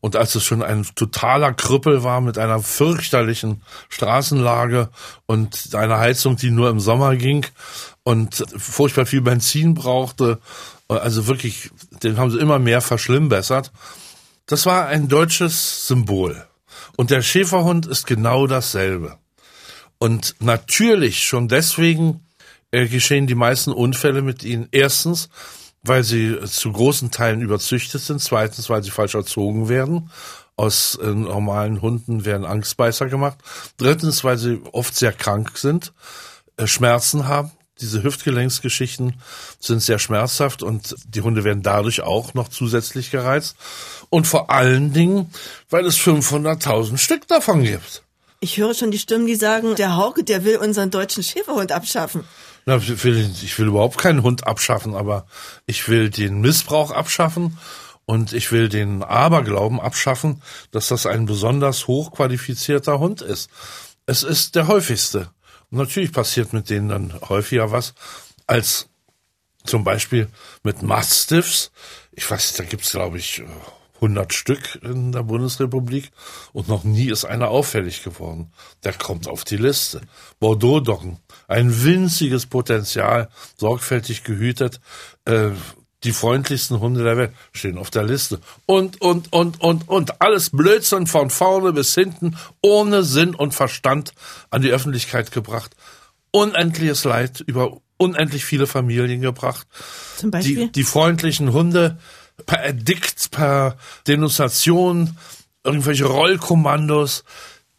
Und 0.07 0.15
als 0.15 0.35
es 0.35 0.45
schon 0.45 0.63
ein 0.63 0.87
totaler 0.95 1.51
Krüppel 1.51 2.01
war 2.01 2.21
mit 2.21 2.37
einer 2.37 2.61
fürchterlichen 2.61 3.61
Straßenlage 3.89 4.87
und 5.25 5.75
einer 5.75 5.99
Heizung, 5.99 6.37
die 6.37 6.49
nur 6.49 6.69
im 6.69 6.79
Sommer 6.79 7.17
ging 7.17 7.45
und 8.03 8.41
furchtbar 8.55 9.05
viel 9.05 9.19
Benzin 9.19 9.73
brauchte, 9.73 10.39
also 10.87 11.27
wirklich, 11.27 11.71
den 12.03 12.17
haben 12.17 12.31
sie 12.31 12.39
immer 12.39 12.57
mehr 12.57 12.79
verschlimmbessert. 12.79 13.73
Das 14.45 14.65
war 14.65 14.87
ein 14.87 15.09
deutsches 15.09 15.87
Symbol. 15.87 16.41
Und 16.95 17.11
der 17.11 17.21
Schäferhund 17.21 17.85
ist 17.85 18.07
genau 18.07 18.47
dasselbe. 18.47 19.17
Und 19.97 20.35
natürlich 20.39 21.25
schon 21.25 21.49
deswegen 21.49 22.21
äh, 22.71 22.87
geschehen 22.87 23.27
die 23.27 23.35
meisten 23.35 23.73
Unfälle 23.73 24.21
mit 24.21 24.45
ihnen. 24.45 24.69
Erstens, 24.71 25.27
weil 25.83 26.03
sie 26.03 26.37
zu 26.45 26.71
großen 26.71 27.11
Teilen 27.11 27.41
überzüchtet 27.41 28.01
sind. 28.01 28.21
Zweitens, 28.21 28.69
weil 28.69 28.83
sie 28.83 28.91
falsch 28.91 29.15
erzogen 29.15 29.69
werden. 29.69 30.09
Aus 30.55 30.95
äh, 30.95 31.07
normalen 31.07 31.81
Hunden 31.81 32.25
werden 32.25 32.45
Angstbeißer 32.45 33.07
gemacht. 33.07 33.37
Drittens, 33.77 34.23
weil 34.23 34.37
sie 34.37 34.61
oft 34.71 34.95
sehr 34.95 35.13
krank 35.13 35.57
sind, 35.57 35.93
äh, 36.57 36.65
Schmerzen 36.65 37.27
haben. 37.27 37.51
Diese 37.79 38.01
Hüftgelenksgeschichten 38.01 39.21
sind 39.59 39.81
sehr 39.81 39.99
schmerzhaft 39.99 40.63
und 40.63 40.95
die 41.07 41.21
Hunde 41.21 41.43
werden 41.43 41.61
dadurch 41.61 42.01
auch 42.01 42.33
noch 42.33 42.47
zusätzlich 42.47 43.11
gereizt. 43.11 43.55
Und 44.09 44.25
vor 44.25 44.49
allen 44.49 44.93
Dingen, 44.93 45.31
weil 45.69 45.85
es 45.85 45.97
500.000 45.99 46.97
Stück 46.97 47.27
davon 47.27 47.61
gibt. 47.63 48.03
Ich 48.39 48.57
höre 48.57 48.73
schon 48.75 48.91
die 48.91 48.99
Stimmen, 48.99 49.25
die 49.25 49.35
sagen, 49.35 49.75
der 49.75 49.95
Hauke, 49.95 50.23
der 50.23 50.43
will 50.45 50.57
unseren 50.57 50.91
deutschen 50.91 51.23
Schäferhund 51.23 51.71
abschaffen. 51.71 52.23
Na, 52.65 52.77
ich, 52.77 53.03
will, 53.03 53.31
ich 53.41 53.57
will 53.57 53.67
überhaupt 53.67 53.97
keinen 53.97 54.23
Hund 54.23 54.45
abschaffen, 54.45 54.93
aber 54.93 55.25
ich 55.65 55.87
will 55.87 56.09
den 56.09 56.41
Missbrauch 56.41 56.91
abschaffen 56.91 57.57
und 58.05 58.33
ich 58.33 58.51
will 58.51 58.69
den 58.69 59.03
Aberglauben 59.03 59.79
abschaffen, 59.79 60.41
dass 60.71 60.87
das 60.89 61.05
ein 61.05 61.25
besonders 61.25 61.87
hochqualifizierter 61.87 62.99
Hund 62.99 63.21
ist. 63.21 63.49
Es 64.05 64.23
ist 64.23 64.55
der 64.55 64.67
häufigste. 64.67 65.29
Und 65.71 65.79
natürlich 65.79 66.11
passiert 66.11 66.53
mit 66.53 66.69
denen 66.69 66.89
dann 66.89 67.13
häufiger 67.27 67.71
was 67.71 67.93
als 68.45 68.87
zum 69.65 69.83
Beispiel 69.83 70.29
mit 70.63 70.81
Mastiffs. 70.81 71.71
Ich 72.11 72.29
weiß, 72.29 72.53
da 72.53 72.63
gibt's 72.63 72.91
glaube 72.91 73.17
ich 73.17 73.43
100 73.97 74.33
Stück 74.33 74.79
in 74.81 75.11
der 75.11 75.23
Bundesrepublik 75.23 76.11
und 76.53 76.67
noch 76.67 76.83
nie 76.83 77.09
ist 77.09 77.25
einer 77.25 77.49
auffällig 77.49 78.03
geworden. 78.03 78.51
Der 78.83 78.93
kommt 78.93 79.27
auf 79.27 79.43
die 79.43 79.57
Liste. 79.57 80.01
Bordeaux-Doggen, 80.39 81.19
ein 81.47 81.83
winziges 81.83 82.45
Potenzial, 82.45 83.29
sorgfältig 83.57 84.23
gehütet. 84.23 84.79
Äh, 85.25 85.51
die 86.03 86.11
freundlichsten 86.11 86.79
Hunde 86.79 87.03
der 87.03 87.17
Welt 87.17 87.31
stehen 87.53 87.77
auf 87.77 87.89
der 87.89 88.03
Liste. 88.03 88.39
Und, 88.67 89.01
und, 89.01 89.33
und, 89.33 89.61
und, 89.61 89.89
und. 89.89 90.21
Alles 90.21 90.51
Blödsinn 90.51 91.07
von 91.07 91.29
vorne 91.29 91.73
bis 91.73 91.95
hinten, 91.95 92.37
ohne 92.61 93.03
Sinn 93.03 93.33
und 93.33 93.55
Verstand 93.55 94.13
an 94.51 94.61
die 94.61 94.69
Öffentlichkeit 94.69 95.31
gebracht. 95.31 95.75
Unendliches 96.31 97.03
Leid 97.03 97.41
über 97.41 97.81
unendlich 97.97 98.45
viele 98.45 98.67
Familien 98.67 99.21
gebracht. 99.21 99.67
Zum 100.17 100.29
Beispiel? 100.29 100.67
Die, 100.67 100.71
die 100.71 100.83
freundlichen 100.83 101.51
Hunde 101.51 101.97
per 102.45 102.65
Edikt, 102.65 103.31
per 103.31 103.77
Denunziation, 104.07 105.17
irgendwelche 105.63 106.05
Rollkommandos. 106.05 107.23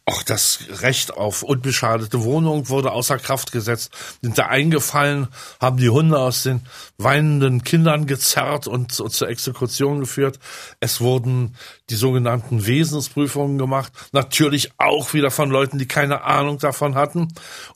Auch 0.05 0.23
das 0.23 0.61
Recht 0.81 1.13
auf 1.13 1.43
unbeschadete 1.43 2.23
Wohnung 2.23 2.69
wurde 2.69 2.91
außer 2.91 3.19
Kraft 3.19 3.51
gesetzt. 3.51 3.91
Sind 4.23 4.39
da 4.39 4.47
eingefallen, 4.47 5.27
haben 5.61 5.77
die 5.77 5.89
Hunde 5.89 6.17
aus 6.17 6.41
den 6.41 6.61
weinenden 6.97 7.63
Kindern 7.63 8.07
gezerrt 8.07 8.65
und, 8.65 8.99
und 8.99 9.11
zur 9.11 9.29
Exekution 9.29 9.99
geführt. 9.99 10.39
Es 10.79 10.99
wurden 10.99 11.55
die 11.91 11.95
sogenannten 11.95 12.65
Wesensprüfungen 12.65 13.59
gemacht. 13.59 13.93
Natürlich 14.11 14.71
auch 14.79 15.13
wieder 15.13 15.29
von 15.29 15.51
Leuten, 15.51 15.77
die 15.77 15.87
keine 15.87 16.23
Ahnung 16.23 16.57
davon 16.57 16.95
hatten 16.95 17.27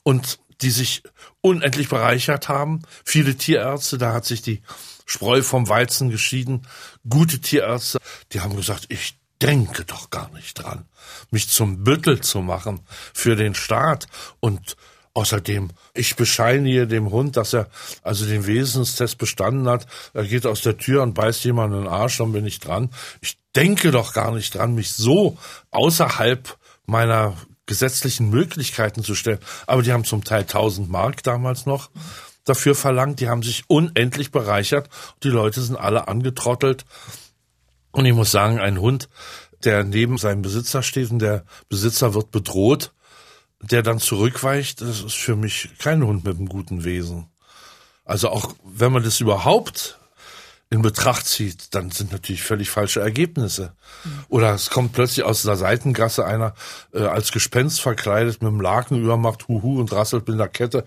und 0.02 0.40
die 0.60 0.70
sich 0.70 1.04
unendlich 1.40 1.88
bereichert 1.88 2.48
haben. 2.48 2.82
Viele 3.04 3.36
Tierärzte, 3.36 3.96
da 3.96 4.12
hat 4.12 4.24
sich 4.24 4.42
die 4.42 4.60
Spreu 5.04 5.42
vom 5.42 5.68
Weizen 5.68 6.10
geschieden. 6.10 6.66
Gute 7.08 7.40
Tierärzte, 7.40 7.98
die 8.32 8.40
haben 8.40 8.56
gesagt, 8.56 8.86
ich 8.88 9.18
denke 9.42 9.84
doch 9.84 10.10
gar 10.10 10.30
nicht 10.32 10.54
dran, 10.54 10.86
mich 11.30 11.48
zum 11.48 11.84
Büttel 11.84 12.20
zu 12.20 12.40
machen 12.40 12.80
für 13.12 13.36
den 13.36 13.54
Staat 13.54 14.06
und 14.40 14.76
Außerdem, 15.16 15.70
ich 15.94 16.16
bescheinige 16.16 16.88
dem 16.88 17.12
Hund, 17.12 17.36
dass 17.36 17.52
er 17.52 17.68
also 18.02 18.26
den 18.26 18.48
Wesenstest 18.48 19.16
bestanden 19.16 19.68
hat. 19.68 19.86
Er 20.12 20.24
geht 20.24 20.44
aus 20.44 20.62
der 20.62 20.76
Tür 20.76 21.04
und 21.04 21.14
beißt 21.14 21.44
jemanden 21.44 21.76
in 21.76 21.84
den 21.84 21.92
Arsch, 21.92 22.18
dann 22.18 22.32
bin 22.32 22.44
ich 22.44 22.58
dran. 22.58 22.90
Ich 23.20 23.38
denke 23.54 23.92
doch 23.92 24.12
gar 24.12 24.32
nicht 24.32 24.56
dran, 24.56 24.74
mich 24.74 24.92
so 24.92 25.38
außerhalb 25.70 26.58
meiner 26.86 27.36
gesetzlichen 27.66 28.28
Möglichkeiten 28.28 29.04
zu 29.04 29.14
stellen. 29.14 29.38
Aber 29.68 29.82
die 29.82 29.92
haben 29.92 30.04
zum 30.04 30.24
Teil 30.24 30.40
1000 30.40 30.90
Mark 30.90 31.22
damals 31.22 31.64
noch 31.64 31.90
dafür 32.44 32.74
verlangt. 32.74 33.20
Die 33.20 33.28
haben 33.28 33.42
sich 33.42 33.64
unendlich 33.68 34.30
bereichert. 34.30 34.88
Die 35.22 35.28
Leute 35.28 35.60
sind 35.60 35.76
alle 35.76 36.08
angetrottelt. 36.08 36.84
Und 37.90 38.06
ich 38.06 38.14
muss 38.14 38.30
sagen, 38.30 38.58
ein 38.58 38.80
Hund, 38.80 39.08
der 39.64 39.84
neben 39.84 40.18
seinem 40.18 40.42
Besitzer 40.42 40.82
steht 40.82 41.10
und 41.10 41.20
der 41.20 41.44
Besitzer 41.68 42.14
wird 42.14 42.30
bedroht, 42.30 42.92
der 43.60 43.82
dann 43.82 43.98
zurückweicht, 43.98 44.80
das 44.80 45.00
ist 45.00 45.14
für 45.14 45.36
mich 45.36 45.70
kein 45.78 46.04
Hund 46.04 46.24
mit 46.24 46.36
einem 46.36 46.48
guten 46.48 46.84
Wesen. 46.84 47.28
Also 48.04 48.28
auch 48.28 48.54
wenn 48.64 48.92
man 48.92 49.02
das 49.02 49.20
überhaupt 49.20 49.98
in 50.70 50.82
Betracht 50.82 51.26
zieht, 51.26 51.74
dann 51.74 51.90
sind 51.90 52.10
natürlich 52.10 52.42
völlig 52.42 52.68
falsche 52.70 53.00
Ergebnisse. 53.00 53.72
Oder 54.28 54.54
es 54.54 54.70
kommt 54.70 54.92
plötzlich 54.92 55.24
aus 55.24 55.42
der 55.42 55.56
Seitengasse 55.56 56.24
einer 56.26 56.54
äh, 56.92 57.02
als 57.02 57.32
Gespenst 57.32 57.80
verkleidet 57.80 58.42
mit 58.42 58.48
einem 58.48 58.60
Laken 58.60 59.00
übermacht, 59.00 59.46
huhu 59.46 59.78
und 59.78 59.92
rasselt 59.92 60.26
mit 60.26 60.34
einer 60.34 60.48
Kette. 60.48 60.84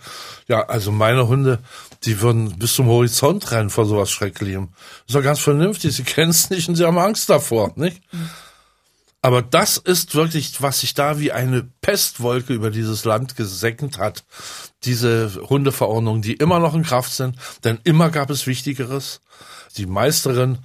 Ja, 0.48 0.66
also 0.66 0.92
meine 0.92 1.28
Hunde, 1.28 1.60
die 2.04 2.22
würden 2.22 2.58
bis 2.60 2.74
zum 2.74 2.88
Horizont 2.88 3.50
rennen 3.52 3.70
vor 3.70 3.86
sowas 3.86 4.12
Schrecklichem. 4.12 4.70
ist 5.08 5.16
doch 5.16 5.24
ganz 5.24 5.40
vernünftig, 5.40 5.96
sie 5.96 6.04
kennen 6.04 6.32
es 6.32 6.50
nicht 6.50 6.68
und 6.68 6.76
sie 6.76 6.86
haben 6.86 6.98
Angst 6.98 7.30
davor, 7.30 7.72
nicht? 7.76 8.02
Mhm. 8.12 8.30
Aber 9.22 9.42
das 9.42 9.78
ist 9.78 10.16
wirklich, 10.16 10.62
was 10.62 10.82
sich 10.82 10.94
da 10.94 11.20
wie 11.20 11.32
eine 11.32 11.64
Pestwolke 11.82 12.54
über 12.54 12.70
dieses 12.70 13.04
Land 13.04 13.36
gesenkt 13.36 13.98
hat. 13.98 14.24
Diese 14.84 15.42
Hundeverordnungen, 15.50 16.22
die 16.22 16.34
immer 16.34 16.60
noch 16.60 16.76
in 16.76 16.84
Kraft 16.84 17.12
sind, 17.12 17.36
denn 17.64 17.80
immer 17.84 18.10
gab 18.10 18.30
es 18.30 18.46
Wichtigeres. 18.46 19.22
Die 19.76 19.86
Meisterin 19.86 20.60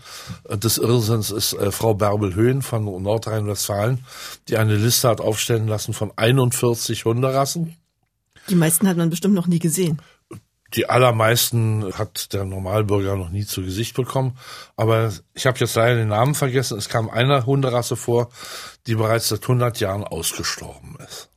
des 0.49 0.79
Irrsinns 0.79 1.31
ist 1.31 1.55
äh, 1.55 1.71
Frau 1.71 1.95
Bärbel-Höhn 1.95 2.63
von 2.63 2.85
Nordrhein-Westfalen, 3.03 4.05
die 4.49 4.57
eine 4.57 4.77
Liste 4.77 5.09
hat 5.09 5.21
aufstellen 5.21 5.67
lassen 5.67 5.93
von 5.93 6.13
41 6.17 7.05
Hunderassen. 7.05 7.77
Die 8.49 8.55
meisten 8.55 8.89
hat 8.89 8.97
man 8.97 9.11
bestimmt 9.11 9.35
noch 9.35 9.47
nie 9.47 9.59
gesehen. 9.59 10.01
Die 10.75 10.89
allermeisten 10.89 11.93
hat 11.99 12.33
der 12.33 12.45
Normalbürger 12.45 13.17
noch 13.17 13.29
nie 13.29 13.45
zu 13.45 13.63
Gesicht 13.63 13.95
bekommen. 13.95 14.39
Aber 14.77 15.13
ich 15.35 15.47
habe 15.47 15.59
jetzt 15.59 15.75
leider 15.75 15.97
den 15.97 16.09
Namen 16.09 16.35
vergessen. 16.35 16.79
Es 16.79 16.89
kam 16.89 17.11
eine 17.11 17.45
Hunderasse 17.45 17.97
vor, 17.97 18.31
die 18.87 18.95
bereits 18.95 19.29
seit 19.29 19.43
100 19.43 19.81
Jahren 19.81 20.05
ausgestorben 20.05 20.97
ist. 21.07 21.29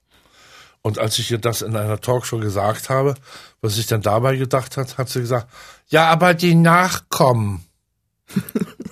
Und 0.82 1.00
als 1.00 1.18
ich 1.18 1.32
ihr 1.32 1.40
das 1.40 1.64
in 1.64 1.76
einer 1.76 2.00
Talkshow 2.00 2.38
gesagt 2.38 2.90
habe, 2.90 3.16
was 3.60 3.78
ich 3.78 3.88
dann 3.88 4.02
dabei 4.02 4.36
gedacht 4.36 4.78
hat, 4.78 4.98
hat 4.98 5.10
sie 5.10 5.20
gesagt, 5.20 5.48
ja, 5.88 6.08
aber 6.10 6.34
die 6.34 6.56
Nachkommen. 6.56 7.66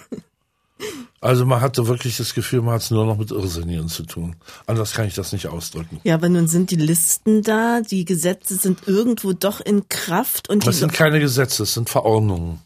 Also 1.23 1.45
man 1.45 1.61
hatte 1.61 1.87
wirklich 1.87 2.17
das 2.17 2.33
Gefühl, 2.33 2.61
man 2.61 2.73
hat 2.73 2.81
es 2.81 2.91
nur 2.91 3.05
noch 3.05 3.17
mit 3.17 3.31
Irrsinnigen 3.31 3.87
zu 3.87 4.03
tun. 4.03 4.35
Anders 4.65 4.91
kann 4.91 5.07
ich 5.07 5.13
das 5.13 5.31
nicht 5.31 5.47
ausdrücken. 5.47 6.01
Ja, 6.03 6.15
aber 6.15 6.27
nun 6.27 6.49
sind 6.49 6.69
die 6.69 6.75
Listen 6.75 7.41
da, 7.41 7.79
die 7.79 8.03
Gesetze 8.03 8.55
sind 8.55 8.89
irgendwo 8.89 9.31
doch 9.31 9.61
in 9.61 9.87
Kraft 9.87 10.49
und 10.49 10.67
das 10.67 10.79
sind 10.79 10.91
keine 10.91 11.21
Gesetze, 11.21 11.63
es 11.63 11.73
sind 11.75 11.89
Verordnungen. 11.89 12.59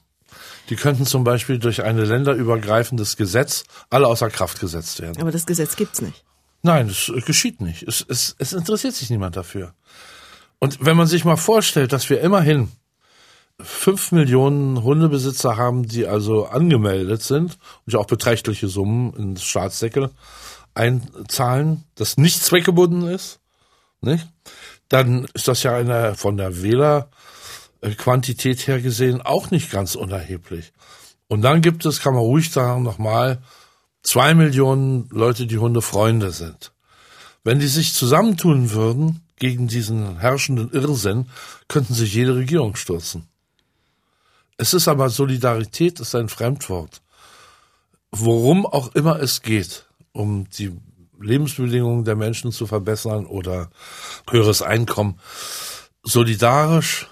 Die 0.72 0.76
könnten 0.76 1.06
zum 1.06 1.24
Beispiel 1.24 1.60
durch 1.60 1.84
ein 1.84 1.98
länderübergreifendes 1.98 3.16
Gesetz 3.16 3.64
alle 3.92 4.08
außer 4.08 4.32
Kraft 4.32 4.60
gesetzt 4.60 5.02
werden. 5.04 5.22
Aber 5.22 5.32
das 5.32 5.46
Gesetz 5.46 5.76
gibt's 5.76 6.02
nicht. 6.02 6.26
Nein, 6.64 6.90
es 6.90 7.12
geschieht 7.28 7.62
nicht. 7.62 7.84
Es, 7.84 8.04
es, 8.10 8.36
es 8.40 8.54
interessiert 8.54 8.96
sich 8.96 9.12
niemand 9.12 9.36
dafür. 9.38 9.76
Und 10.58 10.84
wenn 10.84 10.98
man 10.98 11.06
sich 11.06 11.24
mal 11.24 11.38
vorstellt, 11.38 11.94
dass 11.94 12.10
wir 12.10 12.22
immerhin 12.22 12.70
fünf 13.62 14.12
Millionen 14.12 14.84
Hundebesitzer 14.84 15.58
haben, 15.58 15.88
die 15.88 16.06
also 16.06 16.46
angemeldet 16.46 17.24
sind 17.24 17.58
und 17.86 17.96
auch 17.96 18.06
beträchtliche 18.06 18.68
Summen 18.68 19.14
ins 19.14 19.44
Staatsdeckel 19.44 20.12
einzahlen, 20.76 21.84
das 21.96 22.18
nicht 22.18 22.44
zweckgebunden 22.44 23.08
ist, 23.08 23.40
nicht? 24.02 24.28
dann 24.90 25.26
ist 25.34 25.48
das 25.48 25.64
ja 25.64 25.76
eine, 25.76 26.16
von 26.16 26.38
der 26.38 26.62
Wählerquantität 26.62 28.68
her 28.68 28.80
gesehen 28.80 29.22
auch 29.22 29.52
nicht 29.52 29.72
ganz 29.72 29.96
unerheblich. 29.96 30.72
Und 31.28 31.42
dann 31.42 31.62
gibt 31.62 31.86
es, 31.86 32.00
kann 32.00 32.14
man 32.14 32.24
ruhig 32.24 32.52
sagen, 32.52 32.84
nochmal 32.84 33.42
zwei 34.02 34.34
Millionen 34.34 35.10
Leute, 35.10 35.48
die 35.48 35.58
Hundefreunde 35.58 36.32
sind. 36.32 36.72
Wenn 37.44 37.60
die 37.60 37.68
sich 37.68 37.94
zusammentun 37.94 38.72
würden 38.72 39.22
gegen 39.38 39.68
diesen 39.68 40.20
herrschenden 40.20 40.72
Irrsinn, 40.72 41.30
könnten 41.68 41.94
sich 41.94 42.14
jede 42.14 42.36
Regierung 42.36 42.76
stürzen. 42.76 43.28
Es 44.58 44.74
ist 44.74 44.88
aber 44.88 45.10
Solidarität 45.10 46.00
ist 46.00 46.16
ein 46.16 46.30
Fremdwort. 46.30 47.02
Worum 48.12 48.66
auch 48.66 48.96
immer 48.96 49.20
es 49.22 49.42
geht, 49.42 49.86
um 50.12 50.50
die 50.50 50.76
Lebensbedingungen 51.20 52.06
der 52.06 52.16
Menschen 52.16 52.52
zu 52.52 52.68
verbessern 52.68 53.26
oder 53.26 53.70
höheres 54.30 54.62
Einkommen. 54.62 55.20
Solidarisch 56.04 57.08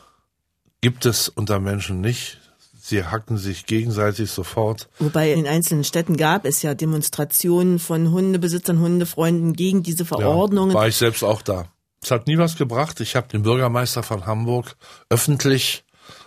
gibt 0.82 1.06
es 1.06 1.30
unter 1.30 1.60
Menschen 1.60 2.02
nicht. 2.02 2.40
Sie 2.80 3.04
hacken 3.04 3.38
sich 3.38 3.66
gegenseitig 3.66 4.30
sofort. 4.30 4.90
Wobei 5.00 5.34
in 5.34 5.48
einzelnen 5.48 5.84
Städten 5.84 6.18
gab 6.18 6.46
es 6.46 6.62
ja 6.62 6.76
Demonstrationen 6.76 7.80
von 7.80 8.12
Hundebesitzern, 8.12 8.80
Hundefreunden 8.80 9.54
gegen 9.54 9.82
diese 9.82 10.06
Verordnungen. 10.06 10.70
Ja, 10.72 10.76
war 10.76 10.88
ich 10.88 10.96
selbst 10.96 11.24
auch 11.24 11.42
da. 11.42 11.66
Es 12.04 12.12
hat 12.12 12.28
nie 12.28 12.38
was 12.38 12.56
gebracht. 12.56 13.00
Ich 13.00 13.16
habe 13.16 13.28
den 13.28 13.42
Bürgermeister 13.42 14.04
von 14.04 14.28
Hamburg 14.28 14.76
öffentlich 15.10 15.85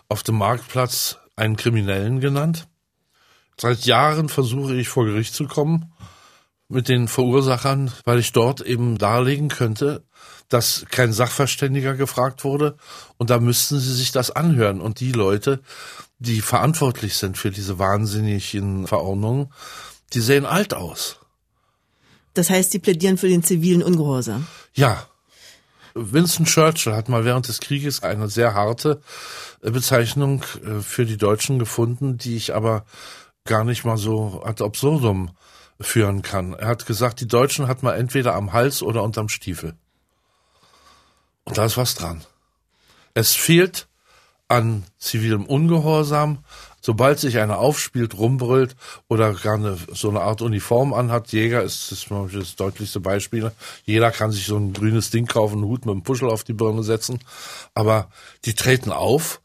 auf 0.09 0.23
dem 0.23 0.37
Marktplatz 0.37 1.19
einen 1.37 1.57
Kriminellen 1.57 2.21
genannt. 2.21 2.69
Seit 3.61 3.85
Jahren 3.85 4.29
versuche 4.29 4.77
ich 4.77 4.89
vor 4.89 5.05
Gericht 5.05 5.35
zu 5.35 5.47
kommen 5.47 5.93
mit 6.69 6.89
den 6.89 7.09
Verursachern, 7.09 7.91
weil 8.05 8.19
ich 8.19 8.33
dort 8.33 8.61
eben 8.61 8.99
darlegen 8.99 9.49
könnte, 9.49 10.05
dass 10.49 10.85
kein 10.91 11.13
Sachverständiger 11.13 11.95
gefragt 11.95 12.45
wurde 12.45 12.77
und 13.17 13.31
da 13.31 13.39
müssten 13.39 13.79
sie 13.79 13.95
sich 13.95 14.13
das 14.13 14.31
anhören 14.31 14.81
und 14.81 15.01
die 15.01 15.13
Leute, 15.13 15.61
die 16.19 16.41
verantwortlich 16.41 17.17
sind 17.17 17.39
für 17.39 17.51
diese 17.51 17.79
wahnsinnigen 17.79 18.87
Verordnungen, 18.87 19.53
die 20.13 20.21
sehen 20.21 20.47
alt 20.47 20.75
aus. 20.75 21.19
Das 22.35 22.51
heißt, 22.51 22.73
die 22.73 22.79
plädieren 22.79 23.19
für 23.19 23.29
den 23.29 23.43
zivilen 23.43 23.83
Ungehorsam. 23.83 24.47
Ja, 24.75 25.09
Winston 25.99 26.47
Churchill 26.47 26.95
hat 26.95 27.09
mal 27.09 27.25
während 27.25 27.49
des 27.49 27.61
Krieges 27.61 28.03
eine 28.03 28.29
sehr 28.29 28.55
harte 28.55 29.01
äh, 29.63 29.71
Bezeichnung 29.71 30.43
äh, 30.65 30.81
für 30.81 31.05
die 31.05 31.17
Deutschen 31.17 31.59
gefunden, 31.59 32.19
die 32.19 32.37
ich 32.37 32.55
aber 32.55 32.85
gar 33.45 33.65
nicht 33.65 33.85
mal 33.85 33.97
so 33.97 34.43
ad 34.45 34.63
absurdum 34.63 35.31
führen 35.81 36.23
kann. 36.23 36.55
Er 36.55 36.69
hat 36.69 36.87
gesagt, 36.87 37.21
die 37.21 37.29
Deutschen 37.29 37.69
hat 37.69 37.83
man 37.83 37.95
entweder 37.95 38.35
am 38.35 38.53
Hals 38.53 38.83
oder 38.83 39.03
unterm 39.03 39.29
Stiefel. 39.29 39.75
Und 41.45 41.57
da 41.57 41.65
ist 41.65 41.77
was 41.77 41.95
dran. 41.95 42.25
Es 43.15 43.35
fehlt 43.35 43.89
an 44.49 44.85
zivilem 44.99 45.45
Ungehorsam, 45.45 46.45
sobald 46.89 47.19
sich 47.19 47.37
einer 47.37 47.59
aufspielt, 47.59 48.17
rumbrüllt 48.17 48.75
oder 49.09 49.35
gar 49.35 49.57
eine, 49.57 49.77
so 49.93 50.09
eine 50.09 50.23
Art 50.23 50.41
Uniform 50.41 50.95
anhat, 50.95 51.33
Jäger 51.33 51.63
ist 51.63 51.93
das, 51.93 52.07
das 52.33 52.57
deutlichste 52.57 52.99
Beispiel. 52.99 53.53
Jeder 53.85 54.11
kann 54.11 54.33
sich 54.33 54.47
so 54.47 54.57
ein 54.57 54.73
grünes 54.73 55.11
Ding 55.11 55.27
kaufen, 55.27 55.57
einen 55.57 55.67
Hut 55.67 55.85
mit 55.85 55.93
einem 55.93 56.03
Puschel 56.03 56.31
auf 56.31 56.45
die 56.45 56.55
Birne 56.55 56.83
setzen. 56.83 57.19
Aber 57.75 58.11
die 58.47 58.55
treten 58.55 58.91
auf, 58.91 59.43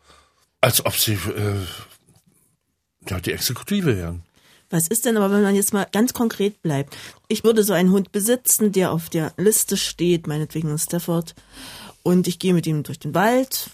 als 0.62 0.86
ob 0.86 0.96
sie 0.96 1.16
äh, 1.16 3.10
ja, 3.10 3.20
die 3.20 3.34
Exekutive 3.34 3.98
wären. 3.98 4.24
Was 4.70 4.88
ist 4.88 5.04
denn 5.04 5.18
aber, 5.18 5.30
wenn 5.30 5.44
man 5.44 5.54
jetzt 5.54 5.74
mal 5.74 5.86
ganz 5.92 6.14
konkret 6.14 6.62
bleibt? 6.62 6.96
Ich 7.28 7.44
würde 7.44 7.64
so 7.64 7.74
einen 7.74 7.92
Hund 7.92 8.14
besitzen, 8.14 8.72
der 8.72 8.94
auf 8.94 9.10
der 9.10 9.34
Liste 9.36 9.76
steht, 9.76 10.28
meinetwegen 10.28 10.70
in 10.70 10.80
Stafford, 10.80 11.36
und 12.04 12.26
ich 12.26 12.40
gehe 12.40 12.54
mit 12.54 12.68
ihm 12.68 12.84
durch 12.84 13.00
den 13.00 13.14
Wald, 13.14 13.70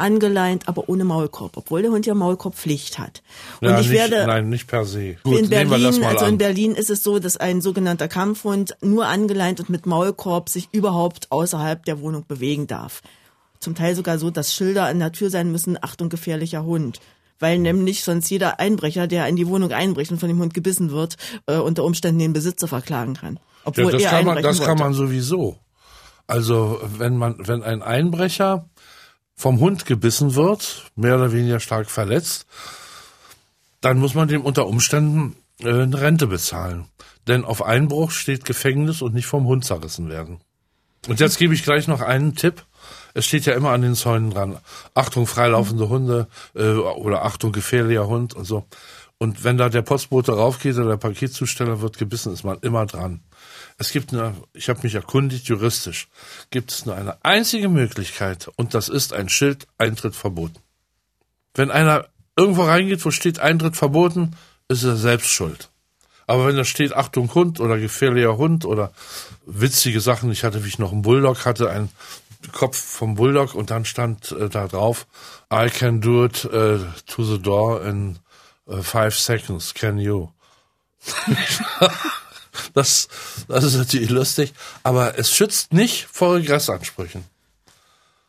angeleint, 0.00 0.68
aber 0.68 0.88
ohne 0.88 1.04
Maulkorb, 1.04 1.56
obwohl 1.56 1.82
der 1.82 1.90
Hund 1.90 2.06
ja 2.06 2.14
Maulkorbpflicht 2.14 2.98
hat. 2.98 3.22
Und 3.60 3.68
ja, 3.68 3.80
ich 3.80 3.88
nicht, 3.88 3.96
werde 3.96 4.26
nein, 4.26 4.48
nicht 4.48 4.66
per 4.66 4.84
se. 4.84 5.16
Gut, 5.22 5.38
in 5.38 5.50
Berlin, 5.50 6.04
also 6.04 6.24
an. 6.24 6.32
in 6.32 6.38
Berlin 6.38 6.74
ist 6.74 6.90
es 6.90 7.02
so, 7.02 7.18
dass 7.18 7.36
ein 7.36 7.60
sogenannter 7.60 8.08
Kampfhund 8.08 8.76
nur 8.80 9.06
angeleint 9.06 9.60
und 9.60 9.70
mit 9.70 9.86
Maulkorb 9.86 10.48
sich 10.48 10.68
überhaupt 10.72 11.30
außerhalb 11.30 11.84
der 11.84 12.00
Wohnung 12.00 12.24
bewegen 12.26 12.66
darf. 12.66 13.02
Zum 13.60 13.74
Teil 13.74 13.94
sogar 13.94 14.18
so, 14.18 14.30
dass 14.30 14.54
Schilder 14.54 14.86
an 14.86 14.98
der 14.98 15.12
Tür 15.12 15.30
sein 15.30 15.52
müssen, 15.52 15.78
Achtung 15.80 16.08
gefährlicher 16.08 16.64
Hund 16.64 17.00
weil 17.42 17.58
nämlich 17.58 18.04
sonst 18.04 18.30
jeder 18.30 18.60
Einbrecher, 18.60 19.06
der 19.06 19.26
in 19.26 19.34
die 19.34 19.48
Wohnung 19.48 19.72
einbricht 19.72 20.12
und 20.12 20.18
von 20.18 20.28
dem 20.28 20.38
Hund 20.38 20.54
gebissen 20.54 20.90
wird, 20.90 21.16
äh, 21.46 21.56
unter 21.56 21.84
Umständen 21.84 22.18
den 22.18 22.34
Besitzer 22.34 22.68
verklagen 22.68 23.14
kann. 23.14 23.40
Obwohl 23.64 23.86
ja, 23.86 23.92
das 23.92 24.02
er 24.02 24.10
kann 24.10 24.24
man, 24.26 24.42
das 24.42 24.60
kann 24.60 24.78
man 24.78 24.92
sowieso. 24.92 25.56
Also 26.26 26.80
wenn 26.98 27.16
man, 27.16 27.36
wenn 27.38 27.62
ein 27.62 27.82
Einbrecher 27.82 28.68
vom 29.40 29.58
Hund 29.58 29.86
gebissen 29.86 30.34
wird, 30.34 30.90
mehr 30.96 31.16
oder 31.16 31.32
weniger 31.32 31.60
stark 31.60 31.90
verletzt, 31.90 32.46
dann 33.80 33.98
muss 33.98 34.14
man 34.14 34.28
dem 34.28 34.42
unter 34.42 34.66
Umständen 34.66 35.34
äh, 35.60 35.70
eine 35.70 35.98
Rente 35.98 36.26
bezahlen. 36.26 36.84
Denn 37.26 37.46
auf 37.46 37.62
Einbruch 37.62 38.10
steht 38.10 38.44
Gefängnis 38.44 39.00
und 39.00 39.14
nicht 39.14 39.26
vom 39.26 39.46
Hund 39.46 39.64
zerrissen 39.64 40.10
werden. 40.10 40.40
Und 41.08 41.20
jetzt 41.20 41.38
gebe 41.38 41.54
ich 41.54 41.62
gleich 41.62 41.88
noch 41.88 42.02
einen 42.02 42.34
Tipp. 42.34 42.66
Es 43.14 43.24
steht 43.24 43.46
ja 43.46 43.54
immer 43.54 43.70
an 43.70 43.80
den 43.80 43.94
Zäunen 43.94 44.30
dran. 44.30 44.58
Achtung, 44.94 45.26
freilaufende 45.26 45.88
Hunde 45.88 46.28
äh, 46.54 46.72
oder 46.72 47.24
Achtung, 47.24 47.52
gefährlicher 47.52 48.08
Hund 48.08 48.34
und 48.34 48.44
so. 48.44 48.66
Und 49.16 49.42
wenn 49.42 49.56
da 49.56 49.70
der 49.70 49.82
Postbote 49.82 50.32
raufgeht 50.32 50.76
oder 50.76 50.90
der 50.90 50.96
Paketzusteller 50.98 51.80
wird 51.80 51.96
gebissen, 51.96 52.34
ist 52.34 52.44
man 52.44 52.58
immer 52.60 52.84
dran. 52.84 53.20
Es 53.80 53.92
gibt 53.92 54.12
eine, 54.12 54.34
ich 54.52 54.68
habe 54.68 54.80
mich 54.82 54.94
erkundigt, 54.94 55.46
juristisch, 55.46 56.08
gibt 56.50 56.70
es 56.70 56.84
nur 56.84 56.96
eine 56.96 57.16
einzige 57.24 57.70
Möglichkeit 57.70 58.50
und 58.56 58.74
das 58.74 58.90
ist 58.90 59.14
ein 59.14 59.30
Schild 59.30 59.66
Eintritt 59.78 60.14
verboten. 60.14 60.60
Wenn 61.54 61.70
einer 61.70 62.06
irgendwo 62.36 62.64
reingeht, 62.64 63.02
wo 63.06 63.10
steht 63.10 63.38
Eintritt 63.38 63.78
verboten, 63.78 64.36
ist 64.68 64.84
er 64.84 64.96
selbst 64.96 65.30
schuld. 65.30 65.70
Aber 66.26 66.46
wenn 66.46 66.56
da 66.56 66.64
steht 66.66 66.92
Achtung 66.92 67.34
Hund 67.34 67.58
oder 67.58 67.78
gefährlicher 67.78 68.36
Hund 68.36 68.66
oder 68.66 68.92
witzige 69.46 70.02
Sachen, 70.02 70.30
ich 70.30 70.44
hatte, 70.44 70.62
wie 70.62 70.68
ich 70.68 70.78
noch 70.78 70.92
einen 70.92 71.00
Bulldog 71.00 71.46
hatte, 71.46 71.70
einen 71.70 71.88
Kopf 72.52 72.76
vom 72.76 73.14
Bulldog 73.14 73.54
und 73.54 73.70
dann 73.70 73.86
stand 73.86 74.30
äh, 74.32 74.50
da 74.50 74.68
drauf, 74.68 75.06
I 75.50 75.70
can 75.70 76.02
do 76.02 76.26
it 76.26 76.44
uh, 76.44 76.80
to 77.06 77.24
the 77.24 77.40
door 77.40 77.82
in 77.82 78.18
uh, 78.68 78.82
five 78.82 79.14
seconds, 79.14 79.72
can 79.72 79.98
you? 79.98 80.28
das, 82.74 83.08
das 83.48 83.64
ist 83.64 83.76
natürlich 83.76 84.10
lustig, 84.10 84.52
aber 84.82 85.18
es 85.18 85.34
schützt 85.34 85.72
nicht 85.72 86.06
vor 86.10 86.36
Regressansprüchen. 86.36 87.24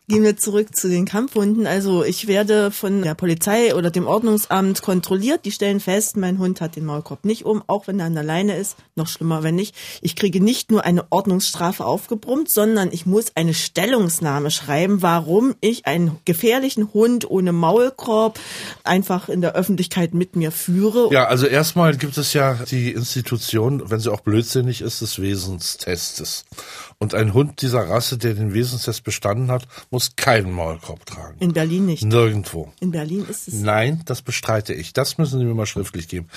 Gehen 0.07 0.23
wir 0.23 0.35
zurück 0.35 0.75
zu 0.75 0.89
den 0.89 1.05
Kampfhunden. 1.05 1.67
Also 1.67 2.03
ich 2.03 2.27
werde 2.27 2.71
von 2.71 3.01
der 3.01 3.15
Polizei 3.15 3.73
oder 3.75 3.91
dem 3.91 4.07
Ordnungsamt 4.07 4.81
kontrolliert. 4.81 5.45
Die 5.45 5.51
stellen 5.51 5.79
fest, 5.79 6.17
mein 6.17 6.37
Hund 6.37 6.59
hat 6.59 6.75
den 6.75 6.85
Maulkorb 6.85 7.23
nicht 7.23 7.45
um, 7.45 7.63
auch 7.67 7.87
wenn 7.87 7.99
er 7.99 8.07
an 8.07 8.15
der 8.15 8.23
Leine 8.23 8.57
ist. 8.57 8.75
Noch 8.95 9.07
schlimmer, 9.07 9.43
wenn 9.43 9.55
nicht. 9.55 9.73
Ich 10.01 10.17
kriege 10.17 10.43
nicht 10.43 10.69
nur 10.69 10.83
eine 10.83 11.05
Ordnungsstrafe 11.11 11.85
aufgebrummt, 11.85 12.49
sondern 12.49 12.91
ich 12.91 13.05
muss 13.05 13.35
eine 13.35 13.53
Stellungnahme 13.53 14.51
schreiben, 14.51 15.01
warum 15.01 15.55
ich 15.61 15.85
einen 15.85 16.17
gefährlichen 16.25 16.93
Hund 16.93 17.29
ohne 17.29 17.53
Maulkorb 17.53 18.39
einfach 18.83 19.29
in 19.29 19.39
der 19.39 19.53
Öffentlichkeit 19.53 20.13
mit 20.13 20.35
mir 20.35 20.51
führe. 20.51 21.07
Ja, 21.13 21.25
also 21.25 21.45
erstmal 21.45 21.95
gibt 21.95 22.17
es 22.17 22.33
ja 22.33 22.55
die 22.69 22.91
Institution, 22.91 23.89
wenn 23.89 23.99
sie 23.99 24.11
auch 24.11 24.21
blödsinnig 24.21 24.81
ist, 24.81 25.01
des 25.01 25.21
Wesenstestes. 25.21 26.43
Und 26.97 27.15
ein 27.15 27.33
Hund 27.33 27.61
dieser 27.61 27.89
Rasse, 27.89 28.17
der 28.17 28.33
den 28.33 28.53
Wesenstest 28.53 29.03
bestanden 29.03 29.49
hat, 29.49 29.67
muss 29.91 30.15
keinen 30.15 30.51
Maulkorb 30.51 31.05
tragen. 31.05 31.37
In 31.39 31.53
Berlin 31.53 31.85
nicht. 31.85 32.03
Nirgendwo. 32.03 32.71
In 32.79 32.91
Berlin 32.91 33.25
ist 33.29 33.47
es. 33.47 33.55
Nein, 33.55 34.01
das 34.05 34.21
bestreite 34.21 34.73
ich. 34.73 34.93
Das 34.93 35.17
müssen 35.17 35.37
Sie 35.37 35.45
mir 35.45 35.53
mal 35.53 35.65
schriftlich 35.65 36.07
geben. 36.07 36.27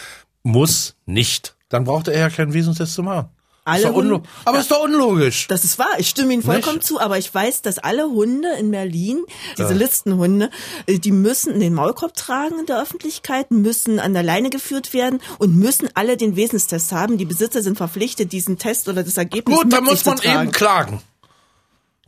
Muss 0.42 0.96
nicht. 1.06 1.56
Dann 1.68 1.84
braucht 1.84 2.08
er 2.08 2.18
ja 2.18 2.30
keinen 2.30 2.52
Wesenstest 2.52 2.94
zu 2.94 3.02
machen. 3.02 3.28
Alle 3.66 3.88
ist 3.88 3.94
Hunde, 3.94 4.22
aber 4.44 4.56
ja, 4.56 4.60
ist 4.60 4.70
doch 4.70 4.84
unlogisch. 4.84 5.46
Das 5.48 5.64
ist 5.64 5.78
wahr. 5.78 5.88
Ich 5.96 6.10
stimme 6.10 6.34
Ihnen 6.34 6.42
vollkommen 6.42 6.76
Nicht? 6.76 6.86
zu. 6.86 7.00
Aber 7.00 7.16
ich 7.16 7.32
weiß, 7.32 7.62
dass 7.62 7.78
alle 7.78 8.04
Hunde 8.04 8.48
in 8.58 8.70
Berlin, 8.70 9.24
diese 9.56 9.70
ja. 9.70 9.74
Listenhunde, 9.74 10.50
äh, 10.84 10.98
die 10.98 11.12
müssen 11.12 11.58
den 11.60 11.72
Maulkorb 11.72 12.12
tragen 12.14 12.58
in 12.58 12.66
der 12.66 12.82
Öffentlichkeit, 12.82 13.50
müssen 13.50 14.00
an 14.00 14.12
der 14.12 14.22
Leine 14.22 14.50
geführt 14.50 14.92
werden 14.92 15.18
und 15.38 15.56
müssen 15.56 15.88
alle 15.94 16.18
den 16.18 16.36
Wesenstest 16.36 16.92
haben. 16.92 17.16
Die 17.16 17.24
Besitzer 17.24 17.62
sind 17.62 17.78
verpflichtet, 17.78 18.32
diesen 18.32 18.58
Test 18.58 18.86
oder 18.86 19.02
das 19.02 19.16
Ergebnis 19.16 19.56
Gut, 19.56 19.72
da 19.72 19.80
muss 19.80 20.04
man 20.04 20.18
eben 20.18 20.52
klagen. 20.52 21.00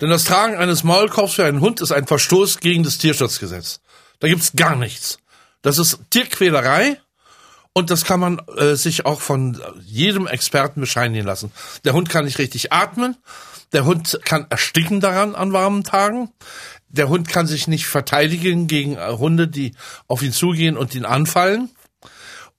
Denn 0.00 0.10
das 0.10 0.24
Tragen 0.24 0.56
eines 0.56 0.84
Maulkorbs 0.84 1.34
für 1.34 1.44
einen 1.44 1.60
Hund 1.60 1.80
ist 1.80 1.92
ein 1.92 2.06
Verstoß 2.06 2.58
gegen 2.60 2.82
das 2.82 2.98
Tierschutzgesetz. 2.98 3.80
Da 4.20 4.28
gibt's 4.28 4.52
gar 4.54 4.76
nichts. 4.76 5.18
Das 5.62 5.78
ist 5.78 5.98
Tierquälerei 6.10 7.00
und 7.72 7.90
das 7.90 8.04
kann 8.04 8.20
man 8.20 8.40
äh, 8.56 8.74
sich 8.74 9.04
auch 9.04 9.20
von 9.20 9.60
jedem 9.84 10.26
Experten 10.26 10.80
bescheinigen 10.80 11.26
lassen. 11.26 11.52
Der 11.84 11.92
Hund 11.92 12.08
kann 12.08 12.24
nicht 12.24 12.38
richtig 12.38 12.72
atmen. 12.72 13.16
Der 13.72 13.84
Hund 13.84 14.20
kann 14.24 14.46
ersticken 14.48 15.00
daran 15.00 15.34
an 15.34 15.52
warmen 15.52 15.84
Tagen. 15.84 16.30
Der 16.88 17.08
Hund 17.08 17.28
kann 17.28 17.46
sich 17.46 17.68
nicht 17.68 17.86
verteidigen 17.86 18.66
gegen 18.66 18.96
äh, 18.96 19.12
Hunde, 19.18 19.48
die 19.48 19.74
auf 20.06 20.22
ihn 20.22 20.32
zugehen 20.32 20.76
und 20.76 20.94
ihn 20.94 21.04
anfallen. 21.04 21.70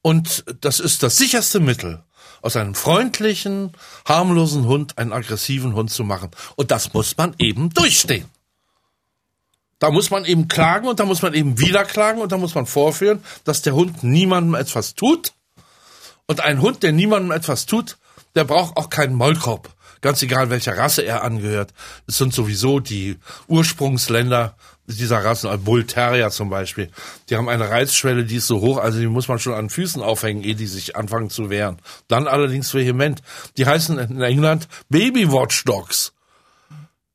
Und 0.02 0.45
das 0.62 0.80
ist 0.80 1.04
das 1.04 1.17
sicherste 1.17 1.60
Mittel, 1.60 2.04
aus 2.41 2.56
einem 2.56 2.76
freundlichen, 2.76 3.71
harmlosen 4.06 4.65
Hund 4.65 4.97
einen 4.97 5.13
aggressiven 5.13 5.73
Hund 5.73 5.91
zu 5.91 6.04
machen. 6.04 6.32
Und 6.56 6.71
das 6.71 6.93
muss 6.93 7.17
man 7.17 7.36
eben 7.38 7.69
durchstehen. 7.69 8.26
Da 9.80 9.91
muss 9.91 10.10
man 10.10 10.26
eben 10.26 10.47
klagen 10.47 10.88
und 10.88 11.00
da 11.00 11.06
muss 11.06 11.21
man 11.21 11.34
eben 11.34 11.60
wieder 11.60 11.86
klagen 11.86 12.21
und 12.21 12.32
da 12.32 12.38
muss 12.38 12.56
man 12.56 12.65
vorführen, 12.65 13.23
dass 13.43 13.62
der 13.62 13.76
Hund 13.76 14.04
niemandem 14.04 14.56
etwas 14.56 14.95
tut. 14.95 15.34
Und 16.26 16.41
ein 16.41 16.62
Hund, 16.62 16.84
der 16.84 16.91
niemandem 16.91 17.32
etwas 17.32 17.67
tut, 17.67 17.97
der 18.36 18.43
braucht 18.43 18.76
auch 18.76 18.89
keinen 18.89 19.15
Maulkorb. 19.15 19.69
Ganz 20.02 20.21
egal, 20.21 20.50
welcher 20.50 20.78
Rasse 20.78 21.04
er 21.04 21.23
angehört. 21.23 21.73
Es 22.08 22.17
sind 22.17 22.34
sowieso 22.34 22.80
die 22.80 23.17
Ursprungsländer 23.47 24.56
dieser 24.88 25.23
Rassen, 25.23 25.50
Bull 25.63 25.86
Terrier 25.86 26.30
zum 26.30 26.50
Beispiel. 26.50 26.89
Die 27.30 27.36
haben 27.36 27.50
eine 27.50 27.69
Reizschwelle, 27.69 28.23
die 28.23 28.38
ist 28.38 28.47
so 28.47 28.62
hoch, 28.62 28.78
also 28.78 29.00
die 29.00 29.08
muss 29.08 29.28
man 29.28 29.39
schon 29.39 29.54
an 29.54 29.69
Füßen 29.69 30.02
aufhängen, 30.02 30.43
ehe 30.43 30.56
die 30.56 30.67
sich 30.67 30.95
anfangen 30.95 31.30
zu 31.30 31.50
wehren. 31.50 31.78
Dann 32.08 32.28
allerdings 32.28 32.73
vehement. 32.73 33.21
Die 33.58 33.65
heißen 33.65 34.00
in 34.00 34.21
England 34.21 34.67
Baby 34.89 35.32
Watchdogs. 35.32 36.13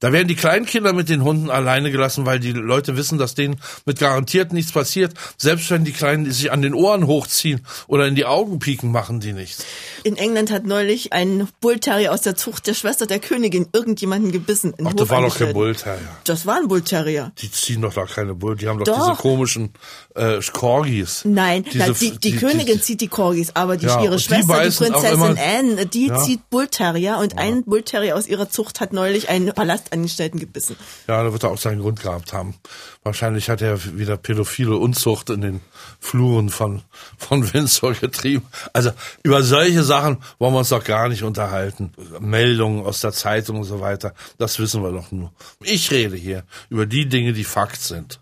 Da 0.03 0.11
werden 0.11 0.27
die 0.27 0.35
Kleinkinder 0.35 0.93
mit 0.93 1.09
den 1.09 1.23
Hunden 1.23 1.49
alleine 1.49 1.93
gelassen, 1.93 2.27
weil 2.27 2.41
die 2.41 2.51
Leute 2.51 2.97
wissen, 2.97 3.19
dass 3.19 3.37
denen 3.37 3.61
mit 3.87 4.01
garantiert 4.01 4.53
nichts 4.53 4.73
passiert. 4.73 5.15
Selbst 5.37 5.71
wenn 5.71 5.85
die 5.85 5.93
Kleinen 5.93 6.29
sich 6.29 6.51
an 6.51 6.61
den 6.61 6.75
Ohren 6.75 7.07
hochziehen 7.07 7.61
oder 7.87 8.09
in 8.09 8.17
die 8.17 8.25
Augen 8.25 8.59
pieken, 8.59 8.91
machen 8.91 9.21
die 9.21 9.33
nichts. 9.33 9.65
In 10.03 10.17
England 10.17 10.51
hat 10.51 10.67
neulich 10.67 11.13
ein 11.13 11.47
Bullterrier 11.61 12.13
aus 12.13 12.23
der 12.23 12.35
Zucht 12.35 12.67
der 12.67 12.75
Schwester 12.75 13.07
der 13.07 13.21
Königin 13.21 13.69
irgendjemanden 13.73 14.33
gebissen. 14.33 14.75
Ach, 14.85 14.93
das 14.93 15.09
war 15.09 15.23
doch 15.23 15.39
kein 15.39 15.53
Bullterrier. 15.53 16.01
Das 16.25 16.47
war 16.47 16.57
ein 16.57 16.67
Bullterrier. 16.67 17.31
Die 17.39 17.53
ziehen 17.53 17.83
doch 17.83 17.95
da 17.95 18.05
keine 18.05 18.35
Bull, 18.35 18.57
die 18.57 18.67
haben 18.67 18.81
doch, 18.81 18.87
doch. 18.87 19.11
diese 19.11 19.23
komischen 19.23 19.71
äh, 20.17 20.41
Corgis. 20.53 21.25
Nein, 21.25 21.63
diese, 21.63 21.79
na, 21.79 21.93
die, 21.93 22.11
die, 22.11 22.19
die, 22.19 22.37
Königin 22.39 22.79
die, 22.79 22.81
zieht 22.81 23.01
die 23.01 23.09
Corgis, 23.09 23.53
aber 23.55 23.77
die, 23.77 23.87
ja, 23.87 24.03
ihre 24.03 24.19
Schwester, 24.19 24.69
die, 24.69 24.77
Prinzessin 24.77 25.39
Anne, 25.39 25.87
die 25.87 26.09
ja. 26.09 26.19
zieht 26.19 26.51
Bullterrier 26.51 27.19
und 27.19 27.35
ja. 27.35 27.39
ein 27.39 27.63
Bullterrier 27.63 28.17
aus 28.17 28.27
ihrer 28.27 28.51
Zucht 28.51 28.81
hat 28.81 28.93
neulich 28.93 29.29
einen 29.29 29.53
Palastangestellten 29.93 30.41
gebissen. 30.41 30.77
Ja, 31.07 31.23
da 31.23 31.33
wird 31.33 31.43
er 31.43 31.51
auch 31.51 31.59
seinen 31.59 31.81
Grund 31.81 32.01
gehabt 32.01 32.33
haben. 32.33 32.55
Wahrscheinlich 33.03 33.51
hat 33.51 33.61
er 33.61 33.99
wieder 33.99 34.17
pädophile 34.17 34.77
Unzucht 34.77 35.31
in 35.31 35.43
den 35.43 35.61
Fluren 36.01 36.49
von, 36.49 36.83
von 37.19 37.53
Windsor 37.53 37.93
getrieben. 37.93 38.47
Also 38.73 38.91
über 39.23 39.43
solche 39.43 39.83
Sachen 39.83 40.19
wollen 40.39 40.55
wir 40.55 40.61
uns 40.61 40.71
doch 40.71 40.85
gar 40.85 41.09
nicht 41.09 41.23
unterhalten. 41.23 41.93
Meldungen 42.21 42.85
aus 42.85 43.01
der 43.01 43.13
Zeitung 43.13 43.59
und 43.59 43.65
so 43.65 43.81
weiter, 43.81 44.15
das 44.39 44.59
wissen 44.59 44.83
wir 44.83 44.93
doch 44.93 45.13
nur. 45.13 45.33
Ich 45.63 45.91
rede 45.91 46.17
hier 46.17 46.45
über 46.71 46.87
die 46.87 47.09
Dinge, 47.09 47.33
die 47.33 47.45
Fakt 47.45 47.81
sind. 47.81 48.21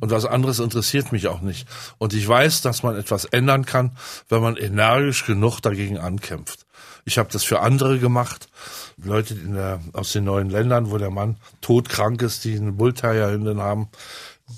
Und 0.00 0.10
was 0.10 0.26
anderes 0.26 0.58
interessiert 0.58 1.12
mich 1.12 1.28
auch 1.28 1.40
nicht. 1.40 1.66
Und 1.98 2.12
ich 2.12 2.26
weiß, 2.26 2.60
dass 2.62 2.82
man 2.82 2.96
etwas 2.96 3.24
ändern 3.24 3.64
kann, 3.64 3.96
wenn 4.28 4.42
man 4.42 4.56
energisch 4.56 5.24
genug 5.24 5.60
dagegen 5.60 5.98
ankämpft. 5.98 6.63
Ich 7.04 7.18
habe 7.18 7.28
das 7.32 7.44
für 7.44 7.60
andere 7.60 7.98
gemacht. 7.98 8.48
Leute 9.02 9.34
der, 9.34 9.80
aus 9.92 10.12
den 10.12 10.24
neuen 10.24 10.50
Ländern, 10.50 10.90
wo 10.90 10.98
der 10.98 11.10
Mann 11.10 11.36
todkrank 11.60 12.22
ist, 12.22 12.44
die 12.44 12.56
eine 12.56 12.72
Bullterrier-Hündin 12.72 13.60
haben, 13.60 13.88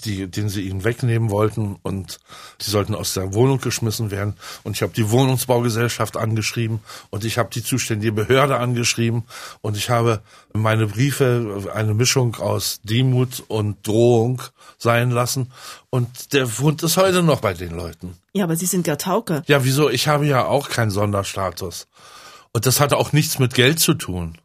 die, 0.04 0.26
den 0.26 0.48
sie 0.48 0.62
ihnen 0.62 0.84
wegnehmen 0.84 1.30
wollten 1.30 1.76
und 1.82 2.18
die 2.60 2.70
sollten 2.70 2.94
aus 2.94 3.14
der 3.14 3.34
Wohnung 3.34 3.60
geschmissen 3.60 4.10
werden. 4.10 4.34
Und 4.64 4.76
ich 4.76 4.82
habe 4.82 4.92
die 4.92 5.10
Wohnungsbaugesellschaft 5.10 6.16
angeschrieben 6.16 6.80
und 7.10 7.24
ich 7.24 7.38
habe 7.38 7.50
die 7.52 7.62
zuständige 7.62 8.12
Behörde 8.12 8.58
angeschrieben 8.58 9.24
und 9.60 9.76
ich 9.76 9.88
habe 9.90 10.22
meine 10.52 10.86
Briefe 10.86 11.70
eine 11.72 11.94
Mischung 11.94 12.34
aus 12.36 12.80
Demut 12.82 13.44
und 13.46 13.86
Drohung 13.86 14.42
sein 14.76 15.10
lassen. 15.10 15.52
Und 15.90 16.32
der 16.32 16.46
Hund 16.58 16.82
ist 16.82 16.96
heute 16.96 17.22
noch 17.22 17.40
bei 17.40 17.54
den 17.54 17.70
Leuten. 17.70 18.16
Ja, 18.32 18.44
aber 18.44 18.56
Sie 18.56 18.66
sind 18.66 18.86
ja 18.86 18.96
Tauke. 18.96 19.42
Ja, 19.46 19.64
wieso? 19.64 19.88
Ich 19.88 20.08
habe 20.08 20.26
ja 20.26 20.44
auch 20.44 20.68
keinen 20.68 20.90
Sonderstatus. 20.90 21.86
Und 22.56 22.64
das 22.64 22.80
hatte 22.80 22.96
auch 22.96 23.12
nichts 23.12 23.38
mit 23.38 23.52
Geld 23.52 23.80
zu 23.80 23.92
tun. 23.92 24.38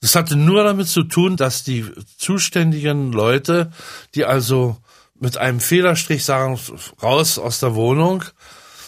Das 0.00 0.14
hatte 0.14 0.36
nur 0.36 0.62
damit 0.62 0.86
zu 0.86 1.02
tun, 1.02 1.36
dass 1.36 1.64
die 1.64 1.84
zuständigen 2.16 3.10
Leute, 3.10 3.72
die 4.14 4.24
also 4.24 4.76
mit 5.18 5.36
einem 5.36 5.58
Federstrich 5.58 6.24
sagen, 6.24 6.56
raus 7.02 7.40
aus 7.40 7.58
der 7.58 7.74
Wohnung, 7.74 8.22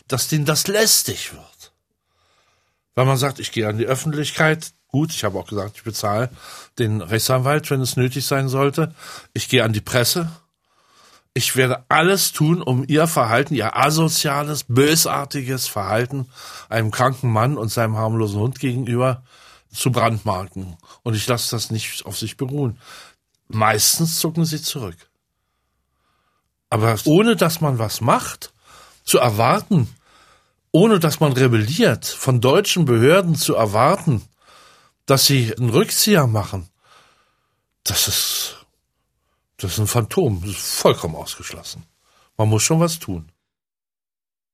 dass 0.07 0.29
denen 0.29 0.45
das 0.45 0.69
lästig 0.69 1.33
wird. 1.33 1.73
Weil 2.95 3.07
man 3.07 3.17
sagt, 3.17 3.41
ich 3.41 3.51
gehe 3.51 3.67
an 3.67 3.79
die 3.79 3.87
Öffentlichkeit, 3.87 4.71
gut, 4.87 5.11
ich 5.11 5.25
habe 5.25 5.37
auch 5.37 5.49
gesagt, 5.49 5.79
ich 5.79 5.83
bezahle 5.83 6.31
den 6.79 7.01
Rechtsanwalt, 7.01 7.69
wenn 7.73 7.81
es 7.81 7.97
nötig 7.97 8.25
sein 8.25 8.49
sollte. 8.49 8.95
Ich 9.33 9.49
gehe 9.49 9.65
an 9.65 9.73
die 9.73 9.81
Presse. 9.81 10.31
Ich 11.35 11.57
werde 11.57 11.85
alles 11.89 12.33
tun, 12.33 12.61
um 12.61 12.85
ihr 12.87 13.07
Verhalten, 13.07 13.55
ihr 13.55 13.77
asoziales, 13.77 14.65
bösartiges 14.69 15.67
Verhalten 15.67 16.29
einem 16.69 16.91
kranken 16.91 17.33
Mann 17.33 17.57
und 17.57 17.71
seinem 17.71 17.97
harmlosen 17.97 18.39
Hund 18.39 18.61
gegenüber 18.61 19.23
zu 19.73 19.91
brandmarken. 19.91 20.77
Und 21.03 21.15
ich 21.15 21.27
lasse 21.27 21.51
das 21.57 21.71
nicht 21.71 22.05
auf 22.05 22.19
sich 22.19 22.37
beruhen. 22.37 22.79
Meistens 23.49 24.19
zucken 24.19 24.45
sie 24.45 24.61
zurück. 24.61 24.97
Aber 26.69 26.99
ohne 27.05 27.37
dass 27.37 27.61
man 27.61 27.79
was 27.79 28.01
macht, 28.01 28.53
zu 29.05 29.19
erwarten, 29.19 29.89
ohne 30.71 30.99
dass 30.99 31.21
man 31.21 31.33
rebelliert, 31.33 32.07
von 32.07 32.41
deutschen 32.41 32.85
Behörden 32.85 33.37
zu 33.37 33.55
erwarten, 33.55 34.23
dass 35.07 35.27
sie 35.27 35.55
einen 35.55 35.71
Rückzieher 35.71 36.27
machen, 36.27 36.69
das 37.85 38.09
ist, 38.09 38.62
das 39.63 39.75
ist 39.75 39.79
ein 39.79 39.87
Phantom, 39.87 40.41
das 40.41 40.51
ist 40.51 40.81
vollkommen 40.81 41.15
ausgeschlossen. 41.15 41.85
Man 42.37 42.49
muss 42.49 42.65
schon 42.65 42.81
was 42.81 42.99
tun. 42.99 43.31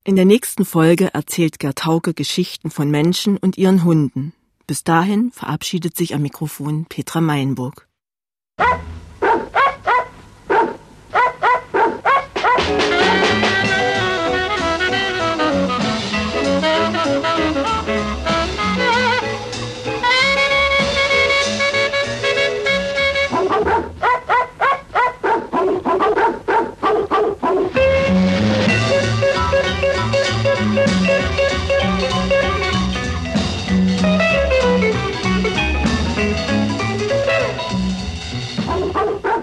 In 0.05 0.17
der 0.17 0.27
nächsten 0.27 0.67
Folge 0.67 1.15
erzählt 1.15 1.59
Gerd 1.59 1.87
Hauke 1.87 2.13
Geschichten 2.13 2.71
von 2.71 2.91
Menschen 2.91 3.39
und 3.39 3.57
ihren 3.57 3.85
Hunden. 3.85 4.35
Bis 4.67 4.85
dahin 4.85 5.33
verabschiedet 5.33 5.97
sich 5.97 6.15
am 6.15 6.21
Mikrofon 6.21 6.85
Petra 6.85 7.23
Meinburg. 7.23 7.89
Musik 8.59 8.79
Oh, 38.95 38.95
oh, 38.97 39.21
oh. 39.25 39.38